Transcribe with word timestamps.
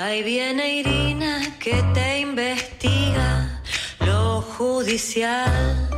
Ahí 0.00 0.22
viene 0.22 0.76
Irina 0.76 1.40
que 1.58 1.82
te 1.92 2.20
investiga 2.20 3.60
lo 3.98 4.40
judicial. 4.42 5.88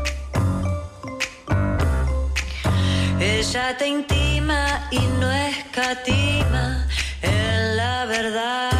Ella 3.20 3.76
te 3.76 3.88
intima 3.88 4.88
y 4.90 5.00
no 5.20 5.30
escatima 5.30 6.88
en 7.20 7.76
la 7.76 8.06
verdad. 8.06 8.70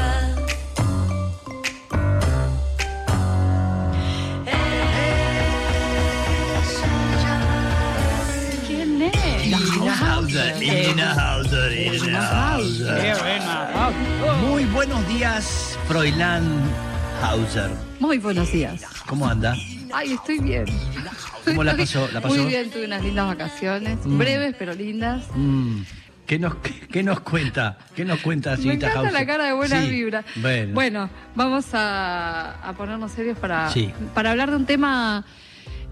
¿Quién 8.67 9.03
es? 9.03 9.47
Irina 9.47 9.95
Hauser, 10.01 10.63
Irina 10.63 11.13
Hauser, 11.13 11.73
Irina 11.73 12.55
Hauser. 12.55 13.40
Buenos 14.73 15.07
días, 15.09 15.79
Froilán 15.89 16.45
Hauser. 17.23 17.71
Muy 17.99 18.19
buenos 18.19 18.53
días. 18.53 18.83
¿Cómo 19.07 19.27
anda? 19.27 19.57
Ay, 19.93 20.13
estoy 20.13 20.39
bien. 20.39 20.65
¿Cómo 21.45 21.65
la 21.65 21.77
pasó? 21.77 22.09
¿La 22.13 22.21
pasó? 22.21 22.35
Muy 22.37 22.47
bien, 22.47 22.71
tuve 22.71 22.85
unas 22.87 23.03
lindas 23.03 23.27
vacaciones, 23.27 23.99
Mm. 24.05 24.19
breves 24.19 24.55
pero 24.59 24.73
lindas. 24.75 25.25
Mm, 25.35 25.81
¿Qué 26.27 26.39
nos, 26.39 26.55
qué, 26.57 26.73
qué 26.89 27.03
nos 27.03 27.21
cuenta? 27.21 27.79
¿Qué 27.97 28.05
nos 28.05 28.21
cuenta, 28.21 28.57
Me 28.57 28.75
encanta 28.75 28.99
Hauser? 29.01 29.13
la 29.13 29.27
cara 29.27 29.47
de 29.47 29.53
buena 29.55 29.83
Sí, 29.83 29.91
vibra. 29.91 30.25
Bueno, 30.73 31.11
vamos 31.35 31.67
a, 31.75 32.53
a 32.69 32.73
ponernos 32.75 33.11
serios 33.11 33.37
para, 33.39 33.71
Sí. 33.73 33.93
para 34.15 34.31
hablar 34.31 34.51
de 34.51 34.57
un 34.57 34.67
tema. 34.67 35.25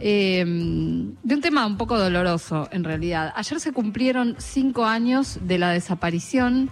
eh, 0.01 0.45
de 0.47 1.34
un 1.34 1.41
tema 1.41 1.67
un 1.67 1.77
poco 1.77 1.98
doloroso, 1.98 2.69
en 2.70 2.84
realidad. 2.84 3.33
Ayer 3.34 3.59
se 3.59 3.73
cumplieron 3.73 4.37
cinco 4.39 4.87
años 4.87 5.41
de 5.42 5.59
la 5.59 5.70
desaparición 5.70 6.70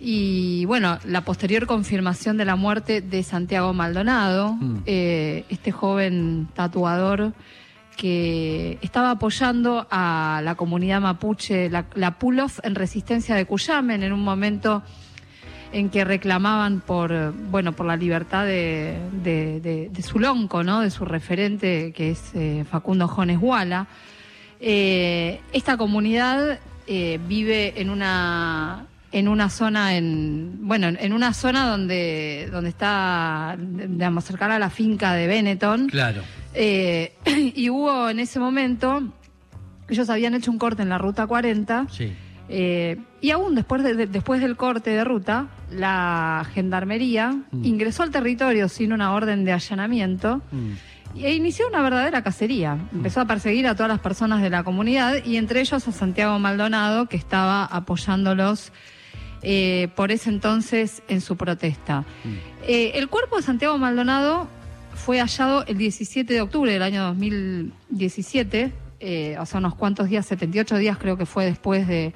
y, 0.00 0.64
bueno, 0.66 0.98
la 1.04 1.22
posterior 1.22 1.66
confirmación 1.66 2.36
de 2.36 2.44
la 2.44 2.56
muerte 2.56 3.00
de 3.00 3.22
Santiago 3.22 3.72
Maldonado, 3.74 4.54
Mm. 4.54 4.76
eh, 4.86 5.44
este 5.48 5.72
joven 5.72 6.48
tatuador 6.54 7.32
que 7.96 8.78
estaba 8.80 9.10
apoyando 9.10 9.86
a 9.90 10.40
la 10.44 10.54
comunidad 10.54 11.00
mapuche, 11.00 11.68
la, 11.68 11.86
la 11.96 12.18
Pulof 12.18 12.60
en 12.62 12.76
resistencia 12.76 13.34
de 13.34 13.44
Cuyamen, 13.44 14.04
en 14.04 14.12
un 14.12 14.22
momento 14.22 14.82
en 15.72 15.90
que 15.90 16.04
reclamaban 16.04 16.80
por 16.80 17.32
bueno 17.50 17.72
por 17.72 17.84
la 17.86 17.96
libertad 17.96 18.46
de, 18.46 18.96
de, 19.24 19.60
de- 19.60 19.88
de 19.92 20.02
su 20.02 20.18
lonco, 20.20 20.62
¿no? 20.62 20.80
de 20.80 20.90
su 20.90 21.04
referente, 21.04 21.92
que 21.92 22.12
es 22.12 22.30
eh, 22.34 22.64
Facundo 22.70 23.08
Jones 23.08 23.38
Guala. 23.40 23.88
Eh, 24.60 25.40
esta 25.52 25.76
comunidad 25.76 26.58
eh, 26.86 27.18
vive 27.28 27.80
en 27.80 27.90
una 27.90 28.86
en 29.12 29.26
una 29.28 29.48
zona 29.48 29.96
en 29.96 30.58
bueno 30.68 30.88
en 30.88 31.12
una 31.12 31.32
zona 31.32 31.66
donde 31.68 32.48
donde 32.52 32.68
está 32.70 33.56
digamos 33.58 34.24
cercana 34.24 34.56
a 34.56 34.58
la 34.58 34.68
finca 34.70 35.14
de 35.14 35.26
Benetton 35.26 35.88
claro. 35.88 36.22
eh, 36.54 37.14
y 37.54 37.70
hubo 37.70 38.10
en 38.10 38.18
ese 38.20 38.38
momento, 38.38 39.02
ellos 39.88 40.10
habían 40.10 40.34
hecho 40.34 40.50
un 40.50 40.58
corte 40.58 40.82
en 40.82 40.90
la 40.90 40.98
ruta 40.98 41.26
40, 41.26 41.86
Sí. 41.90 42.12
eh, 42.50 42.98
y 43.22 43.30
aún 43.30 43.54
después, 43.54 43.82
de- 43.82 43.94
de- 43.94 44.06
después 44.06 44.40
del 44.42 44.56
corte 44.56 44.90
de 44.90 45.02
ruta, 45.04 45.46
la 45.70 46.46
gendarmería 46.52 47.30
Mm. 47.50 47.64
ingresó 47.64 48.02
al 48.02 48.10
territorio 48.10 48.68
sin 48.68 48.92
una 48.92 49.12
orden 49.14 49.44
de 49.44 49.52
allanamiento 49.52 50.42
Mm, 50.52 50.72
e 51.22 51.34
inició 51.34 51.66
una 51.68 51.80
verdadera 51.82 52.22
cacería. 52.22 52.76
Empezó 52.92 53.22
a 53.22 53.24
perseguir 53.24 53.66
a 53.66 53.74
todas 53.74 53.88
las 53.88 54.00
personas 54.00 54.42
de 54.42 54.50
la 54.50 54.62
comunidad 54.62 55.24
y 55.24 55.36
entre 55.38 55.60
ellos 55.62 55.88
a 55.88 55.92
Santiago 55.92 56.38
Maldonado, 56.38 57.06
que 57.06 57.16
estaba 57.16 57.64
apoyándolos 57.64 58.72
eh, 59.42 59.88
por 59.94 60.10
ese 60.12 60.30
entonces 60.30 61.02
en 61.08 61.20
su 61.20 61.36
protesta. 61.36 62.00
mm. 62.24 62.28
Eh, 62.66 62.92
el 62.94 63.08
cuerpo 63.08 63.36
de 63.36 63.42
Santiago 63.42 63.78
Maldonado 63.78 64.48
fue 64.94 65.20
hallado 65.20 65.64
el 65.66 65.78
17 65.78 66.32
de 66.34 66.40
octubre 66.40 66.72
del 66.72 66.82
año 66.82 67.02
2017, 67.04 68.72
eh, 69.00 69.36
o 69.38 69.46
sea, 69.46 69.58
unos 69.60 69.74
cuantos 69.74 70.08
días, 70.08 70.26
78 70.26 70.76
días 70.76 70.98
creo 70.98 71.16
que 71.16 71.24
fue 71.26 71.44
después 71.44 71.86
de, 71.86 72.12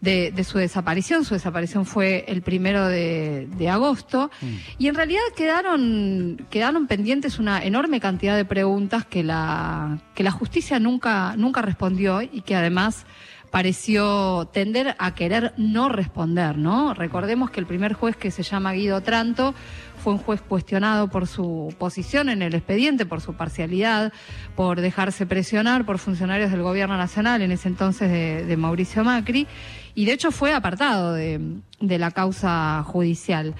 de- 0.00 0.30
de 0.30 0.44
su 0.44 0.58
desaparición. 0.58 1.24
Su 1.24 1.34
desaparición 1.34 1.84
fue 1.84 2.24
el 2.28 2.42
primero 2.42 2.86
de, 2.86 3.48
de 3.58 3.68
agosto. 3.68 4.30
Y 4.78 4.86
en 4.88 4.94
realidad 4.94 5.20
quedaron, 5.36 6.46
quedaron 6.50 6.86
pendientes 6.86 7.38
una 7.38 7.62
enorme 7.64 7.98
cantidad 8.00 8.36
de 8.36 8.44
preguntas 8.44 9.04
que 9.04 9.24
la, 9.24 9.98
que 10.14 10.22
la 10.22 10.30
justicia 10.30 10.78
nunca, 10.78 11.34
nunca 11.36 11.60
respondió 11.62 12.22
y 12.22 12.42
que 12.42 12.54
además 12.54 13.04
pareció 13.50 14.48
tender 14.52 14.96
a 14.98 15.14
querer 15.14 15.52
no 15.56 15.88
responder, 15.88 16.58
¿no? 16.58 16.94
Recordemos 16.94 17.50
que 17.50 17.60
el 17.60 17.66
primer 17.66 17.94
juez 17.94 18.16
que 18.16 18.30
se 18.30 18.42
llama 18.42 18.72
Guido 18.72 19.00
Tranto 19.00 19.54
fue 20.02 20.12
un 20.12 20.18
juez 20.18 20.40
cuestionado 20.40 21.08
por 21.08 21.26
su 21.26 21.74
posición 21.78 22.28
en 22.28 22.42
el 22.42 22.54
expediente, 22.54 23.06
por 23.06 23.20
su 23.20 23.34
parcialidad, 23.34 24.12
por 24.54 24.80
dejarse 24.80 25.26
presionar 25.26 25.84
por 25.84 25.98
funcionarios 25.98 26.50
del 26.50 26.62
gobierno 26.62 26.96
nacional, 26.96 27.42
en 27.42 27.52
ese 27.52 27.68
entonces 27.68 28.10
de, 28.10 28.56
Mauricio 28.56 29.04
Macri, 29.04 29.46
y 29.94 30.04
de 30.04 30.12
hecho 30.12 30.30
fue 30.30 30.52
apartado 30.52 31.14
de 31.14 31.98
la 31.98 32.10
causa 32.10 32.82
judicial. 32.84 33.54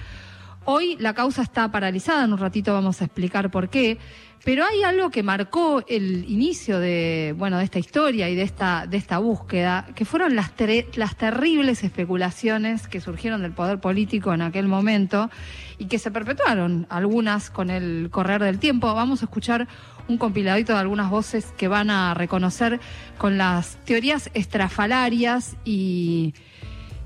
Hoy 0.69 0.97
la 0.99 1.13
causa 1.13 1.43
está 1.43 1.71
paralizada, 1.71 2.25
en 2.25 2.33
un 2.33 2.39
ratito 2.39 2.73
vamos 2.73 3.01
a 3.01 3.05
explicar 3.05 3.49
por 3.49 3.69
qué, 3.69 3.99
pero 4.43 4.65
hay 4.65 4.83
algo 4.83 5.11
que 5.11 5.23
marcó 5.23 5.81
el 5.87 6.29
inicio 6.29 6.81
de, 6.81 7.33
bueno, 7.37 7.57
de 7.57 7.63
esta 7.63 7.79
historia 7.79 8.29
y 8.29 8.35
de 8.35 8.41
esta, 8.41 8.85
de 8.85 8.97
esta 8.97 9.19
búsqueda, 9.19 9.87
que 9.95 10.03
fueron 10.03 10.35
las, 10.35 10.51
las 10.97 11.15
terribles 11.15 11.85
especulaciones 11.85 12.89
que 12.89 12.99
surgieron 12.99 13.43
del 13.43 13.53
poder 13.53 13.79
político 13.79 14.33
en 14.33 14.41
aquel 14.41 14.67
momento 14.67 15.29
y 15.77 15.85
que 15.85 15.99
se 15.99 16.11
perpetuaron, 16.11 16.85
algunas 16.89 17.49
con 17.49 17.69
el 17.69 18.09
correr 18.11 18.43
del 18.43 18.59
tiempo. 18.59 18.93
Vamos 18.93 19.21
a 19.21 19.25
escuchar 19.27 19.69
un 20.09 20.17
compiladito 20.17 20.73
de 20.73 20.79
algunas 20.79 21.09
voces 21.09 21.45
que 21.55 21.69
van 21.69 21.89
a 21.89 22.13
reconocer 22.13 22.81
con 23.17 23.37
las 23.37 23.77
teorías 23.85 24.29
estrafalarias 24.33 25.55
y, 25.63 26.33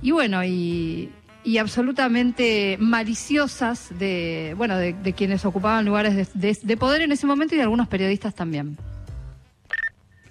y 0.02 0.10
bueno, 0.10 0.44
y, 0.44 1.12
y 1.44 1.58
absolutamente 1.58 2.78
maliciosas 2.80 3.88
de, 3.98 4.54
bueno, 4.58 4.78
de, 4.78 4.94
de 4.94 5.14
quienes 5.14 5.44
ocupaban 5.46 5.86
lugares 5.86 6.16
de, 6.16 6.28
de- 6.34 6.58
de 6.62 6.78
poder 6.78 7.02
en 7.02 7.12
ese 7.12 7.26
momento 7.26 7.56
y 7.56 7.58
de 7.58 7.64
algunos 7.64 7.88
periodistas 7.88 8.34
también. 8.36 8.78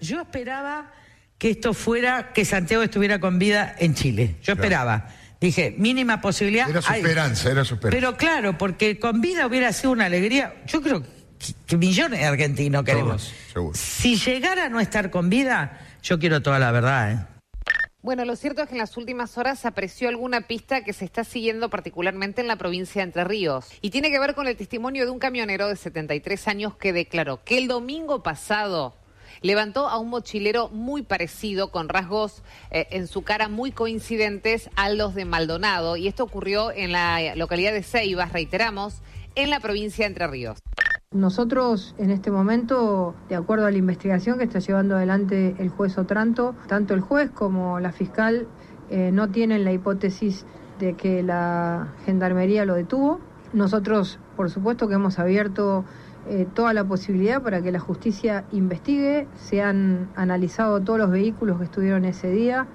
Yo 0.00 0.20
esperaba 0.20 0.92
que 1.38 1.50
esto 1.50 1.74
fuera, 1.74 2.32
que 2.32 2.44
Santiago 2.44 2.82
estuviera 2.82 3.18
con 3.18 3.38
vida 3.38 3.74
en 3.78 3.94
Chile. 3.94 4.36
Yo 4.42 4.54
Claro. 4.54 4.60
esperaba. 4.62 5.08
Dije, 5.40 5.74
mínima 5.78 6.20
posibilidad. 6.20 6.68
Era 6.68 6.82
su 6.82 6.92
Ay, 6.92 7.00
esperanza, 7.00 7.50
era 7.50 7.64
su 7.64 7.74
esperanza. 7.74 7.96
Pero 7.98 8.16
claro, 8.16 8.58
porque 8.58 8.98
con 8.98 9.20
vida 9.22 9.46
hubiera 9.46 9.72
sido 9.72 9.90
una 9.92 10.04
alegría. 10.06 10.54
Yo 10.66 10.82
creo 10.82 11.02
que, 11.02 11.08
que 11.66 11.76
millones 11.78 12.20
de 12.20 12.26
argentinos 12.26 12.84
queremos. 12.84 13.22
Todos, 13.22 13.34
seguro. 13.52 13.74
Si 13.74 14.16
llegara 14.16 14.66
a 14.66 14.68
no 14.68 14.80
estar 14.80 15.10
con 15.10 15.30
vida, 15.30 15.80
yo 16.02 16.18
quiero 16.18 16.42
toda 16.42 16.58
la 16.58 16.70
verdad. 16.72 17.12
¿eh? 17.12 17.18
Bueno, 18.02 18.24
lo 18.24 18.34
cierto 18.34 18.62
es 18.62 18.68
que 18.68 18.74
en 18.74 18.78
las 18.78 18.96
últimas 18.96 19.36
horas 19.36 19.58
se 19.58 19.68
apreció 19.68 20.08
alguna 20.08 20.40
pista 20.40 20.82
que 20.82 20.94
se 20.94 21.04
está 21.04 21.22
siguiendo 21.22 21.68
particularmente 21.68 22.40
en 22.40 22.48
la 22.48 22.56
provincia 22.56 23.00
de 23.00 23.04
Entre 23.04 23.24
Ríos. 23.24 23.68
Y 23.82 23.90
tiene 23.90 24.10
que 24.10 24.18
ver 24.18 24.34
con 24.34 24.48
el 24.48 24.56
testimonio 24.56 25.04
de 25.04 25.10
un 25.10 25.18
camionero 25.18 25.68
de 25.68 25.76
73 25.76 26.48
años 26.48 26.74
que 26.76 26.94
declaró 26.94 27.44
que 27.44 27.58
el 27.58 27.68
domingo 27.68 28.22
pasado 28.22 28.94
levantó 29.42 29.86
a 29.86 29.98
un 29.98 30.08
mochilero 30.08 30.70
muy 30.70 31.02
parecido, 31.02 31.70
con 31.70 31.90
rasgos 31.90 32.42
eh, 32.70 32.86
en 32.90 33.06
su 33.06 33.20
cara 33.20 33.50
muy 33.50 33.70
coincidentes 33.70 34.70
a 34.76 34.88
los 34.88 35.14
de 35.14 35.26
Maldonado. 35.26 35.98
Y 35.98 36.08
esto 36.08 36.24
ocurrió 36.24 36.72
en 36.72 36.92
la 36.92 37.34
localidad 37.36 37.74
de 37.74 37.82
Ceibas, 37.82 38.32
reiteramos, 38.32 39.02
en 39.34 39.50
la 39.50 39.60
provincia 39.60 40.06
de 40.06 40.08
Entre 40.08 40.26
Ríos. 40.26 40.58
Nosotros 41.12 41.96
en 41.98 42.12
este 42.12 42.30
momento, 42.30 43.16
de 43.28 43.34
acuerdo 43.34 43.66
a 43.66 43.72
la 43.72 43.76
investigación 43.78 44.38
que 44.38 44.44
está 44.44 44.60
llevando 44.60 44.94
adelante 44.94 45.56
el 45.58 45.68
juez 45.68 45.98
Otranto, 45.98 46.54
tanto 46.68 46.94
el 46.94 47.00
juez 47.00 47.32
como 47.32 47.80
la 47.80 47.90
fiscal 47.90 48.46
eh, 48.90 49.10
no 49.12 49.28
tienen 49.28 49.64
la 49.64 49.72
hipótesis 49.72 50.46
de 50.78 50.94
que 50.94 51.24
la 51.24 51.88
gendarmería 52.06 52.64
lo 52.64 52.76
detuvo. 52.76 53.18
Nosotros, 53.52 54.20
por 54.36 54.50
supuesto 54.50 54.86
que 54.86 54.94
hemos 54.94 55.18
abierto 55.18 55.84
eh, 56.28 56.46
toda 56.54 56.72
la 56.74 56.84
posibilidad 56.84 57.42
para 57.42 57.60
que 57.60 57.72
la 57.72 57.80
justicia 57.80 58.44
investigue, 58.52 59.26
se 59.34 59.62
han 59.62 60.10
analizado 60.14 60.80
todos 60.80 61.00
los 61.00 61.10
vehículos 61.10 61.58
que 61.58 61.64
estuvieron 61.64 62.04
ese 62.04 62.30
día, 62.30 62.68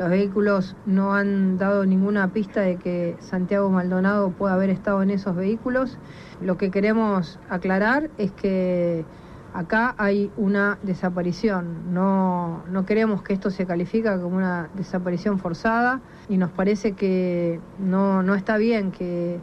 los 0.00 0.08
vehículos 0.08 0.76
no 0.86 1.12
han 1.12 1.58
dado 1.58 1.84
ninguna 1.84 2.32
pista 2.32 2.62
de 2.62 2.76
que 2.76 3.18
Santiago 3.20 3.68
Maldonado 3.68 4.30
pueda 4.30 4.54
haber 4.54 4.70
estado 4.70 5.02
en 5.02 5.10
esos 5.10 5.36
vehículos. 5.36 5.98
Lo 6.40 6.56
que 6.56 6.70
queremos 6.70 7.38
aclarar 7.50 8.08
es 8.16 8.32
que 8.32 9.04
acá 9.52 9.94
hay 9.98 10.32
una 10.38 10.78
desaparición. 10.82 11.92
No, 11.92 12.62
no 12.70 12.86
queremos 12.86 13.22
que 13.22 13.34
esto 13.34 13.50
se 13.50 13.66
califique 13.66 14.08
como 14.22 14.38
una 14.38 14.70
desaparición 14.72 15.38
forzada 15.38 16.00
y 16.30 16.38
nos 16.38 16.50
parece 16.50 16.92
que 16.92 17.60
no, 17.78 18.22
no 18.22 18.34
está 18.34 18.56
bien 18.56 18.92
que, 18.92 19.38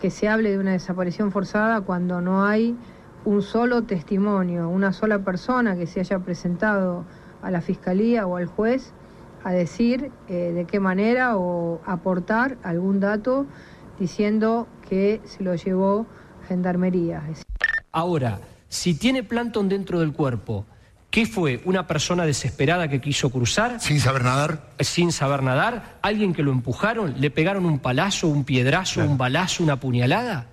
que 0.00 0.10
se 0.12 0.28
hable 0.28 0.52
de 0.52 0.60
una 0.60 0.70
desaparición 0.70 1.32
forzada 1.32 1.80
cuando 1.80 2.20
no 2.20 2.44
hay 2.44 2.76
un 3.24 3.42
solo 3.42 3.82
testimonio, 3.82 4.68
una 4.68 4.92
sola 4.92 5.18
persona 5.18 5.74
que 5.74 5.88
se 5.88 5.98
haya 5.98 6.20
presentado 6.20 7.04
a 7.42 7.50
la 7.50 7.60
fiscalía 7.60 8.24
o 8.28 8.36
al 8.36 8.46
juez 8.46 8.94
a 9.46 9.52
decir 9.52 10.10
eh, 10.28 10.50
de 10.52 10.64
qué 10.64 10.80
manera 10.80 11.36
o 11.36 11.80
aportar 11.86 12.58
algún 12.64 12.98
dato 12.98 13.46
diciendo 13.96 14.66
que 14.88 15.20
se 15.24 15.44
lo 15.44 15.54
llevó 15.54 16.04
Gendarmería. 16.48 17.22
Ahora, 17.92 18.40
si 18.68 18.94
tiene 18.94 19.22
plancton 19.22 19.68
dentro 19.68 20.00
del 20.00 20.12
cuerpo, 20.12 20.66
¿qué 21.10 21.26
fue? 21.26 21.62
¿Una 21.64 21.86
persona 21.86 22.26
desesperada 22.26 22.88
que 22.88 23.00
quiso 23.00 23.30
cruzar? 23.30 23.78
Sin 23.80 24.00
saber 24.00 24.24
nadar. 24.24 24.70
Sin 24.80 25.12
saber 25.12 25.44
nadar, 25.44 25.98
alguien 26.02 26.34
que 26.34 26.42
lo 26.42 26.50
empujaron, 26.50 27.14
le 27.20 27.30
pegaron 27.30 27.66
un 27.66 27.78
palazo, 27.78 28.26
un 28.26 28.42
piedrazo, 28.42 29.04
un 29.04 29.16
balazo, 29.16 29.62
una 29.62 29.78
puñalada. 29.78 30.48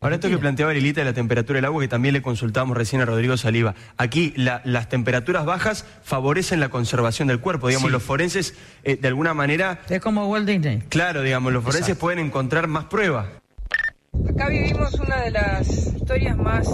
Ahora 0.00 0.14
esto 0.14 0.28
que 0.28 0.38
planteaba 0.38 0.72
Lilita 0.72 1.00
de 1.00 1.06
la 1.06 1.12
temperatura 1.12 1.56
del 1.56 1.64
agua, 1.64 1.80
que 1.82 1.88
también 1.88 2.12
le 2.14 2.22
consultábamos 2.22 2.76
recién 2.76 3.02
a 3.02 3.04
Rodrigo 3.04 3.36
Saliva. 3.36 3.74
Aquí 3.96 4.32
la- 4.36 4.60
las 4.64 4.88
temperaturas 4.88 5.44
bajas 5.44 5.84
favorecen 6.04 6.60
la 6.60 6.68
conservación 6.68 7.26
del 7.26 7.40
cuerpo. 7.40 7.66
Digamos, 7.66 7.88
Sí. 7.88 7.92
los 7.92 8.02
forenses, 8.04 8.54
eh, 8.84 8.96
de 8.96 9.08
alguna 9.08 9.34
manera... 9.34 9.80
Es 9.88 10.00
como 10.00 10.28
Walt 10.28 10.46
Disney. 10.46 10.82
Claro, 10.88 11.22
digamos, 11.22 11.52
los 11.52 11.64
forenses 11.64 11.96
pueden 11.96 12.20
encontrar 12.20 12.68
más 12.68 12.84
pruebas. 12.84 13.26
Acá 14.30 14.48
vivimos 14.48 14.94
una 14.94 15.16
de 15.22 15.30
las 15.32 15.68
historias 15.68 16.36
más 16.36 16.68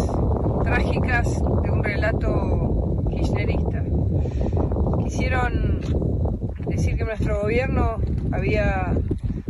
trágicas 0.62 1.26
de 1.62 1.70
un 1.70 1.82
relato 1.82 3.04
kirchnerista. 3.10 3.82
Quisieron 5.02 5.80
decir 6.68 6.96
que 6.96 7.04
nuestro 7.04 7.40
gobierno 7.40 8.00
había 8.32 8.92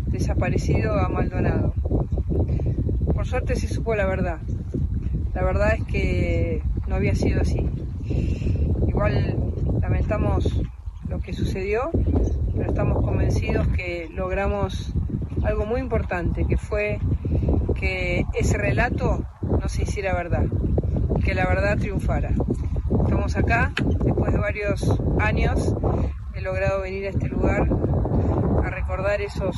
desaparecido 0.06 0.94
a 0.98 1.08
Maldonado. 1.08 1.74
Por 3.24 3.30
suerte 3.30 3.56
se 3.56 3.68
supo 3.68 3.94
la 3.94 4.04
verdad. 4.04 4.38
La 5.32 5.42
verdad 5.42 5.76
es 5.76 5.84
que 5.84 6.62
no 6.86 6.94
había 6.94 7.14
sido 7.14 7.40
así. 7.40 7.66
Igual 8.86 9.54
lamentamos 9.80 10.60
lo 11.08 11.20
que 11.20 11.32
sucedió, 11.32 11.90
pero 12.54 12.68
estamos 12.68 13.02
convencidos 13.02 13.66
que 13.68 14.10
logramos 14.12 14.92
algo 15.42 15.64
muy 15.64 15.80
importante, 15.80 16.44
que 16.46 16.58
fue 16.58 16.98
que 17.74 18.26
ese 18.34 18.58
relato 18.58 19.24
no 19.58 19.70
se 19.70 19.84
hiciera 19.84 20.12
verdad, 20.12 20.44
que 21.24 21.32
la 21.32 21.46
verdad 21.46 21.78
triunfara. 21.78 22.32
Estamos 23.04 23.36
acá, 23.36 23.72
después 24.04 24.34
de 24.34 24.38
varios 24.38 25.00
años, 25.18 25.74
he 26.34 26.42
logrado 26.42 26.82
venir 26.82 27.06
a 27.06 27.08
este 27.08 27.28
lugar 27.28 27.70
a 28.62 28.68
recordar 28.68 29.22
esos 29.22 29.56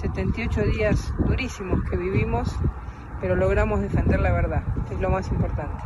78 0.00 0.62
días 0.66 1.12
durísimos 1.26 1.82
que 1.90 1.96
vivimos, 1.96 2.54
pero 3.20 3.36
logramos 3.36 3.80
defender 3.80 4.20
la 4.20 4.32
verdad, 4.32 4.62
es 4.92 5.00
lo 5.00 5.10
más 5.10 5.28
importante. 5.28 5.84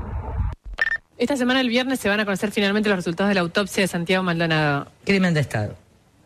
Esta 1.18 1.36
semana, 1.36 1.60
el 1.60 1.68
viernes, 1.68 2.00
se 2.00 2.08
van 2.08 2.18
a 2.20 2.24
conocer 2.24 2.50
finalmente 2.50 2.88
los 2.88 2.96
resultados 2.96 3.28
de 3.28 3.34
la 3.34 3.42
autopsia 3.42 3.82
de 3.82 3.88
Santiago 3.88 4.22
Maldonado. 4.22 4.86
Crimen 5.04 5.34
de 5.34 5.40
Estado. 5.40 5.74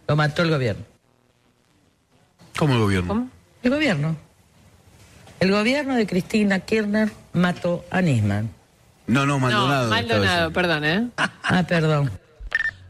Lo 0.07 0.15
mató 0.15 0.43
el 0.43 0.51
gobierno. 0.51 0.85
¿Cómo 2.57 2.75
el 2.75 2.81
gobierno? 2.81 3.29
El 3.63 3.71
gobierno. 3.71 4.17
El 5.41 5.51
gobierno 5.51 5.97
de 5.97 6.07
Cristina 6.07 6.61
Kirchner 6.61 7.11
mató 7.33 7.85
a 7.91 8.01
Nisman. 8.01 8.51
No, 9.07 9.27
no, 9.27 9.39
No, 9.39 9.89
Maldonado, 9.89 10.53
perdón, 10.53 10.85
¿eh? 10.85 11.09
Ah, 11.17 11.65
perdón. 11.67 12.11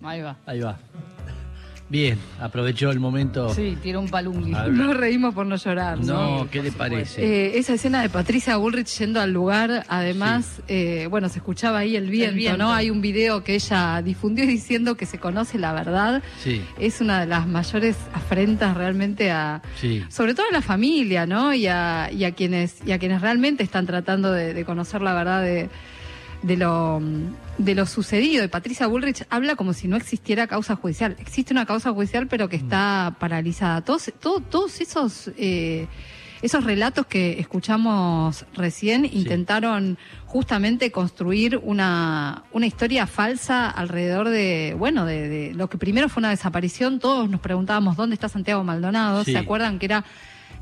Ahí 0.02 0.20
va. 0.20 0.36
Ahí 0.46 0.60
va. 0.60 0.78
Bien, 1.88 2.18
aprovechó 2.40 2.90
el 2.90 2.98
momento. 2.98 3.52
Sí, 3.54 3.76
tiró 3.82 4.00
un 4.00 4.08
ver. 4.64 4.72
Nos 4.72 4.96
reímos 4.96 5.34
por 5.34 5.46
no 5.46 5.56
llorar. 5.56 5.98
¿no? 5.98 6.38
No, 6.38 6.50
¿qué 6.50 6.62
le 6.62 6.72
parece? 6.72 7.22
Eh, 7.22 7.58
esa 7.58 7.74
escena 7.74 8.00
de 8.02 8.08
Patricia 8.08 8.56
Bullrich 8.56 8.98
yendo 8.98 9.20
al 9.20 9.32
lugar, 9.32 9.84
además, 9.88 10.62
eh, 10.68 11.06
bueno, 11.10 11.28
se 11.28 11.38
escuchaba 11.38 11.78
ahí 11.80 11.94
el 11.96 12.08
viento, 12.08 12.36
viento. 12.36 12.58
¿no? 12.58 12.72
Hay 12.72 12.90
un 12.90 13.00
video 13.00 13.44
que 13.44 13.54
ella 13.54 14.00
difundió 14.02 14.46
diciendo 14.46 14.96
que 14.96 15.06
se 15.06 15.18
conoce 15.18 15.58
la 15.58 15.72
verdad. 15.72 16.22
Sí, 16.42 16.62
Es 16.78 17.00
una 17.00 17.20
de 17.20 17.26
las 17.26 17.46
mayores 17.46 17.96
afrentas 18.12 18.76
realmente 18.76 19.30
a, 19.30 19.60
sí. 19.80 20.02
sobre 20.08 20.34
todo 20.34 20.46
a 20.48 20.52
la 20.52 20.62
familia, 20.62 21.26
¿no? 21.26 21.52
Y 21.52 21.66
a, 21.66 22.10
y 22.10 22.24
a 22.24 22.32
quienes 22.32 22.78
y 22.86 22.92
a 22.92 22.98
quienes 22.98 23.20
realmente 23.20 23.62
están 23.62 23.86
tratando 23.86 24.32
de, 24.32 24.54
de 24.54 24.64
conocer 24.64 25.02
la 25.02 25.12
verdad 25.14 25.42
de, 25.42 25.68
de 26.46 26.56
lo 26.56 27.00
de 27.58 27.74
lo 27.74 27.86
sucedido. 27.86 28.44
Y 28.44 28.48
Patricia 28.48 28.86
Bullrich 28.86 29.24
habla 29.30 29.54
como 29.56 29.72
si 29.72 29.88
no 29.88 29.96
existiera 29.96 30.46
causa 30.46 30.76
judicial. 30.76 31.16
Existe 31.18 31.52
una 31.52 31.66
causa 31.66 31.92
judicial, 31.92 32.26
pero 32.26 32.48
que 32.48 32.56
está 32.56 33.14
paralizada. 33.18 33.80
Todos, 33.82 34.12
todo- 34.20 34.40
todos 34.40 34.80
esos 34.80 35.30
eh, 35.36 35.86
esos 36.42 36.64
relatos 36.64 37.06
que 37.06 37.40
escuchamos 37.40 38.44
recién 38.54 39.06
intentaron 39.06 39.96
justamente 40.26 40.90
construir 40.90 41.58
una, 41.62 42.42
una 42.52 42.66
historia 42.66 43.06
falsa 43.06 43.70
alrededor 43.70 44.28
de, 44.28 44.74
bueno, 44.78 45.06
de, 45.06 45.28
de 45.28 45.54
lo 45.54 45.70
que 45.70 45.78
primero 45.78 46.10
fue 46.10 46.20
una 46.20 46.28
desaparición. 46.30 46.98
Todos 46.98 47.30
nos 47.30 47.40
preguntábamos 47.40 47.96
dónde 47.96 48.12
está 48.14 48.28
Santiago 48.28 48.62
Maldonado. 48.62 49.24
Sí. 49.24 49.32
¿Se 49.32 49.38
acuerdan 49.38 49.78
que 49.78 49.86
era 49.86 50.04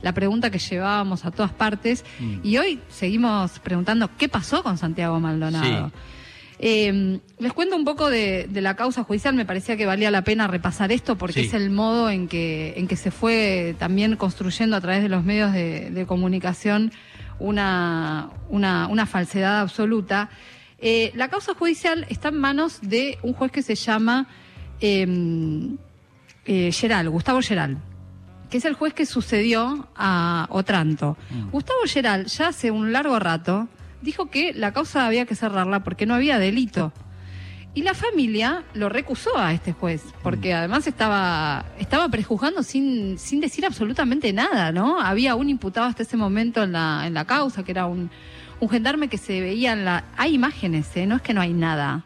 la 0.03 0.13
pregunta 0.13 0.51
que 0.51 0.59
llevábamos 0.59 1.25
a 1.25 1.31
todas 1.31 1.53
partes? 1.53 2.05
Mm. 2.21 2.37
Y 2.43 2.59
hoy 2.59 2.81
seguimos 2.89 3.59
preguntando 3.61 4.11
qué 4.19 4.29
pasó 4.29 4.63
con 4.63 4.77
Santiago 4.79 5.19
Maldonado. 5.21 5.89
Sí. 5.89 5.95
Eh, 6.65 7.19
les 7.41 7.53
cuento 7.53 7.75
un 7.75 7.85
poco 7.85 8.09
de, 8.09 8.47
de 8.49 8.61
la 8.61 8.77
causa 8.77 9.03
judicial. 9.03 9.35
Me 9.35 9.45
parecía 9.45 9.77
que 9.77 9.85
valía 9.87 10.11
la 10.13 10.23
pena 10.23 10.47
repasar 10.47 10.93
esto 10.93 11.17
porque 11.19 11.41
Sí. 11.41 11.47
es 11.49 11.55
el 11.55 11.71
modo 11.71 12.09
en 12.09 12.29
que, 12.29 12.75
en 12.77 12.87
que 12.87 12.95
se 12.97 13.11
fue 13.11 13.75
también 13.81 14.15
construyendo 14.17 14.77
a 14.77 14.81
través 14.81 15.03
de 15.03 15.09
los 15.09 15.25
medios 15.25 15.53
de, 15.53 15.91
de 15.91 16.07
comunicación 16.07 16.93
una, 17.41 18.31
una, 18.49 18.87
una 18.87 19.07
falsedad 19.07 19.61
absoluta. 19.61 20.31
Eh, 20.79 21.11
la 21.17 21.29
causa 21.29 21.55
judicial 21.55 22.07
está 22.09 22.29
en 22.29 22.39
manos 22.39 22.79
de 22.81 23.19
un 23.23 23.33
juez 23.33 23.51
que 23.51 23.63
se 23.63 23.75
llama 23.75 24.29
eh, 24.81 25.07
eh, 26.45 26.71
Geral, 26.73 27.09
Gustavo 27.11 27.41
Geral 27.43 27.79
que 28.53 28.59
es 28.59 28.67
el 28.67 28.75
juez 28.75 28.93
que 28.93 29.07
sucedió 29.07 29.89
a 29.97 30.47
Otranto. 30.51 31.17
Gustavo 31.51 31.81
Geral, 31.87 32.27
ya 32.27 32.49
hace 32.49 32.71
un 32.71 32.93
largo 32.93 33.19
rato, 33.19 33.67
dijo 34.03 34.27
que 34.27 34.53
la 34.53 34.75
causa 34.75 35.07
había 35.07 35.25
que 35.25 35.35
cerrarla 35.35 35.83
porque 35.83 36.05
no 36.05 36.13
había 36.13 36.39
delito. 36.39 36.93
Y 37.73 37.81
la 37.81 37.95
familia 37.95 38.63
lo 38.75 38.91
recusó 38.91 39.39
a 39.39 39.55
este 39.55 39.73
juez, 39.73 40.03
porque 40.23 40.53
además 40.53 40.87
estaba, 40.87 41.65
estaba 41.79 42.11
prejuzgando 42.11 42.63
sin, 42.63 43.19
sin 43.19 43.41
decir 43.41 43.65
absolutamente 43.65 44.35
nada, 44.35 44.71
¿no? 44.71 45.01
Había 45.01 45.35
un 45.35 45.49
imputado 45.49 45.87
hasta 45.87 46.03
ese 46.03 46.19
momento 46.19 46.63
en 46.63 46.73
la, 46.73 47.07
en 47.07 47.15
la 47.15 47.25
causa, 47.25 47.65
que 47.65 47.71
era 47.71 47.87
un, 47.87 48.11
un 48.61 48.69
gendarme 48.69 49.09
que 49.09 49.17
se 49.17 49.41
veía 49.41 49.73
en 49.73 49.87
la... 49.87 50.05
Hay 50.19 50.35
imágenes, 50.35 50.95
¿eh? 50.95 51.07
No 51.07 51.17
es 51.17 51.23
que 51.23 51.33
no 51.33 51.41
hay 51.41 51.55
nada. 51.55 52.05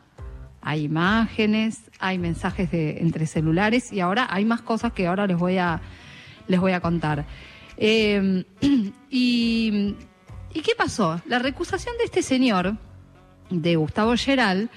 Hay 0.63 0.85
imágenes, 0.85 1.91
hay 1.99 2.19
mensajes 2.19 2.71
de, 2.71 2.99
entre 3.01 3.27
celulares 3.27 3.93
y 3.93 3.99
ahora 3.99 4.29
hay 4.31 4.45
más 4.45 4.63
cosas 4.63 4.93
que 4.93 5.09
ahora 5.09 5.27
les 5.27 5.37
voy 5.37 5.59
a, 5.59 5.81
les 6.49 6.61
voy 6.61 6.73
a 6.73 6.81
contar. 6.81 7.25
Eh, 7.77 8.45
y, 9.11 9.95
¿Y 10.57 10.61
qué 10.63 10.73
pasó? 10.75 11.21
La 11.27 11.39
recusación 11.39 11.99
de 11.99 12.05
este 12.05 12.23
señor, 12.23 12.77
de 13.51 13.77
Gustavo 13.77 14.17
Geral, 14.17 14.71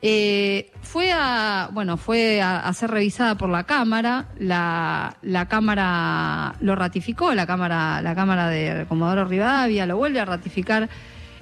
eh, 0.00 0.70
fue 0.82 1.10
a 1.10 1.68
bueno 1.72 1.96
fue 1.96 2.40
a, 2.40 2.60
a 2.60 2.72
ser 2.74 2.92
revisada 2.92 3.36
por 3.36 3.48
la 3.48 3.64
cámara. 3.64 4.28
La, 4.38 5.16
la 5.22 5.48
cámara 5.48 6.54
lo 6.60 6.76
ratificó 6.76 7.34
la 7.34 7.44
cámara 7.44 8.00
la 8.02 8.14
cámara 8.14 8.48
de 8.48 8.86
Comodoro 8.88 9.24
Rivadavia 9.24 9.84
lo 9.84 9.96
vuelve 9.96 10.20
a 10.20 10.24
ratificar. 10.26 10.88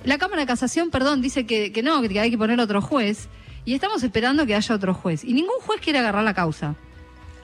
La 0.02 0.16
cámara 0.16 0.40
de 0.40 0.46
casación 0.46 0.88
perdón 0.88 1.20
dice 1.20 1.44
que, 1.44 1.70
que 1.70 1.82
no 1.82 2.00
que 2.00 2.18
hay 2.18 2.30
que 2.30 2.38
poner 2.38 2.60
otro 2.60 2.80
juez. 2.80 3.28
Y 3.66 3.74
estamos 3.74 4.02
esperando 4.02 4.46
que 4.46 4.54
haya 4.54 4.74
otro 4.74 4.94
juez. 4.94 5.24
Y 5.24 5.34
ningún 5.34 5.60
juez 5.60 5.82
quiere 5.82 5.98
agarrar 5.98 6.24
la 6.24 6.32
causa 6.32 6.74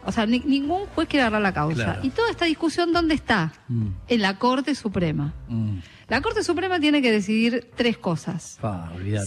o 0.04 0.12
sea 0.12 0.26
ni- 0.26 0.40
ningún 0.40 0.87
juez 0.95 1.09
quiere 1.09 1.23
agarrar 1.23 1.42
la 1.42 1.52
causa 1.54 1.85
Claro. 1.85 2.00
y 2.02 2.11
toda 2.11 2.30
esta 2.30 2.45
discusión 2.47 2.92
dónde 2.92 3.14
está 3.14 3.52
Mm, 3.69 3.87
en 4.09 4.23
la 4.23 4.38
Corte 4.38 4.75
Suprema 4.75 5.35
mm. 5.49 5.78
la 6.09 6.21
Corte 6.23 6.42
Suprema 6.42 6.80
tiene 6.80 7.02
que 7.02 7.12
decidir 7.12 7.71
tres 7.76 7.99
cosas 7.99 8.59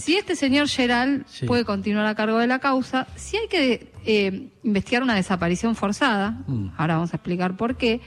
si 0.00 0.16
este 0.16 0.36
señor 0.36 0.68
Geral 0.68 1.24
Sí. 1.28 1.46
puede 1.46 1.64
continuar 1.64 2.06
a 2.06 2.14
cargo 2.14 2.38
de 2.38 2.46
la 2.46 2.58
causa, 2.58 3.06
si 3.16 3.36
hay 3.36 3.48
que 3.48 3.92
eh, 4.06 4.50
investigar 4.62 5.02
una 5.02 5.14
desaparición 5.14 5.74
forzada, 5.76 6.42
Mm. 6.46 6.68
ahora 6.76 6.94
vamos 6.96 7.12
a 7.14 7.16
explicar 7.16 7.56
por 7.56 7.76
qué, 7.76 8.00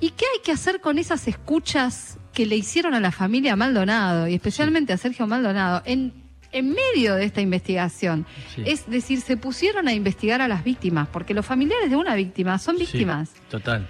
y 0.00 0.10
qué 0.10 0.24
hay 0.32 0.40
que 0.42 0.52
hacer 0.52 0.80
con 0.80 0.96
esas 0.98 1.28
escuchas 1.28 2.18
que 2.32 2.46
le 2.46 2.56
hicieron 2.56 2.94
a 2.94 3.00
la 3.00 3.10
familia 3.10 3.56
Maldonado, 3.56 4.26
y 4.28 4.34
especialmente 4.34 4.92
a 4.92 4.96
Sergio 4.96 5.26
Maldonado, 5.26 5.82
en, 5.84 6.12
en 6.52 6.70
medio 6.70 7.14
de 7.14 7.24
esta 7.24 7.40
investigación. 7.40 8.26
Sí. 8.54 8.62
Es 8.66 8.88
decir, 8.88 9.20
se 9.20 9.36
pusieron 9.36 9.86
a 9.88 9.92
investigar 9.92 10.40
a 10.40 10.48
las 10.48 10.64
víctimas, 10.64 11.08
porque 11.08 11.34
los 11.34 11.44
familiares 11.44 11.90
de 11.90 11.96
una 11.96 12.14
víctima 12.14 12.58
son 12.58 12.76
Sí, 12.76 12.82
víctimas. 12.82 13.30
total. 13.50 13.88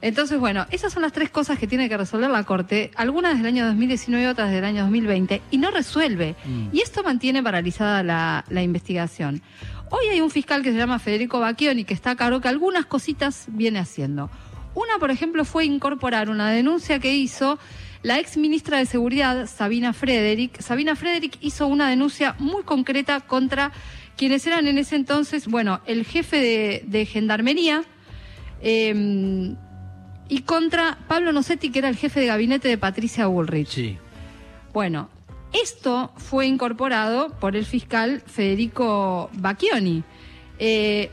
Entonces, 0.00 0.38
bueno, 0.38 0.64
esas 0.70 0.92
son 0.92 1.02
las 1.02 1.12
tres 1.12 1.28
cosas 1.28 1.58
que 1.58 1.66
tiene 1.66 1.88
que 1.88 1.96
resolver 1.96 2.30
la 2.30 2.44
Corte, 2.44 2.92
algunas 2.94 3.36
del 3.36 3.46
año 3.46 3.66
2019 3.66 4.24
y 4.24 4.26
otras 4.28 4.52
del 4.52 4.64
año 4.64 4.82
2020, 4.82 5.42
y 5.50 5.58
no 5.58 5.70
resuelve. 5.72 6.36
Mm. 6.44 6.68
Y 6.72 6.80
esto 6.82 7.02
mantiene 7.02 7.42
paralizada 7.42 8.04
la, 8.04 8.44
la 8.48 8.62
investigación. 8.62 9.42
Hoy 9.90 10.06
hay 10.12 10.20
un 10.20 10.30
fiscal 10.30 10.62
que 10.62 10.70
se 10.70 10.78
llama 10.78 10.98
Federico 11.00 11.40
Bacchioni 11.40 11.84
que 11.84 11.94
está 11.94 12.12
a 12.12 12.16
cargo 12.16 12.40
que 12.40 12.46
algunas 12.48 12.86
cositas 12.86 13.46
viene 13.48 13.80
haciendo. 13.80 14.30
Una, 14.74 14.98
por 15.00 15.10
ejemplo, 15.10 15.44
fue 15.44 15.64
incorporar 15.64 16.30
una 16.30 16.48
denuncia 16.52 17.00
que 17.00 17.16
hizo 17.16 17.58
la 18.02 18.18
ex 18.18 18.36
ministra 18.36 18.78
de 18.78 18.86
Seguridad, 18.86 19.46
Sabina 19.46 19.92
Frederick. 19.92 20.60
Sabina 20.60 20.96
Frederick 20.96 21.36
hizo 21.40 21.66
una 21.66 21.88
denuncia 21.88 22.34
muy 22.38 22.62
concreta 22.62 23.20
contra 23.20 23.72
quienes 24.16 24.46
eran 24.46 24.66
en 24.66 24.78
ese 24.78 24.96
entonces, 24.96 25.46
bueno, 25.46 25.80
el 25.86 26.04
jefe 26.04 26.40
de, 26.40 26.84
de 26.86 27.06
Gendarmería, 27.06 27.84
eh, 28.60 29.54
y 30.28 30.42
contra 30.42 30.98
Pablo 31.08 31.32
Nocetti, 31.32 31.70
que 31.70 31.78
era 31.78 31.88
el 31.88 31.96
jefe 31.96 32.20
de 32.20 32.26
gabinete 32.26 32.68
de 32.68 32.78
Patricia 32.78 33.26
Bullrich. 33.26 33.68
Sí. 33.68 33.98
Bueno, 34.72 35.08
esto 35.52 36.12
fue 36.16 36.46
incorporado 36.46 37.30
por 37.40 37.56
el 37.56 37.64
fiscal 37.64 38.22
Federico 38.26 39.30
Bacchioni, 39.34 40.04
eh, 40.58 41.10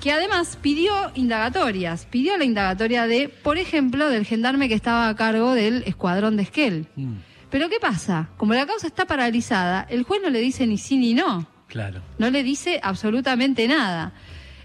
que 0.00 0.12
además 0.12 0.58
pidió 0.60 0.92
indagatorias. 1.14 2.06
Pidió 2.06 2.36
la 2.36 2.44
indagatoria 2.44 3.06
de, 3.06 3.28
por 3.28 3.56
ejemplo, 3.58 4.08
del 4.10 4.26
gendarme 4.26 4.68
que 4.68 4.74
estaba 4.74 5.08
a 5.08 5.16
cargo 5.16 5.54
del 5.54 5.82
escuadrón 5.86 6.36
de 6.36 6.42
Esquel. 6.42 6.86
Mm, 6.96 7.14
Pero 7.50 7.68
¿qué 7.68 7.76
pasa? 7.80 8.28
Como 8.36 8.52
la 8.54 8.66
causa 8.66 8.86
está 8.86 9.06
paralizada, 9.06 9.86
el 9.88 10.02
juez 10.02 10.20
no 10.22 10.30
le 10.30 10.40
dice 10.40 10.66
ni 10.66 10.76
sí 10.78 10.96
ni 10.98 11.14
no. 11.14 11.46
claro. 11.68 12.02
No 12.18 12.30
le 12.30 12.42
dice 12.42 12.80
absolutamente 12.82 13.66
nada. 13.66 14.12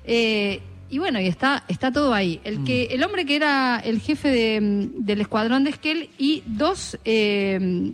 Eh, 0.04 0.62
y 0.90 0.98
bueno, 0.98 1.20
y 1.22 1.28
está, 1.28 1.64
está 1.68 1.92
todo 1.92 2.14
ahí. 2.16 2.42
El, 2.44 2.64
que, 2.64 2.86
el 2.86 3.04
hombre 3.04 3.26
que 3.26 3.36
era 3.36 3.80
el 3.84 4.00
jefe 4.02 4.30
de, 4.30 4.60
mm, 4.60 5.06
del 5.06 5.22
escuadrón 5.22 5.64
de 5.64 5.70
Esquel 5.70 6.10
y 6.18 6.42
dos, 6.48 6.98
eh, 7.06 7.94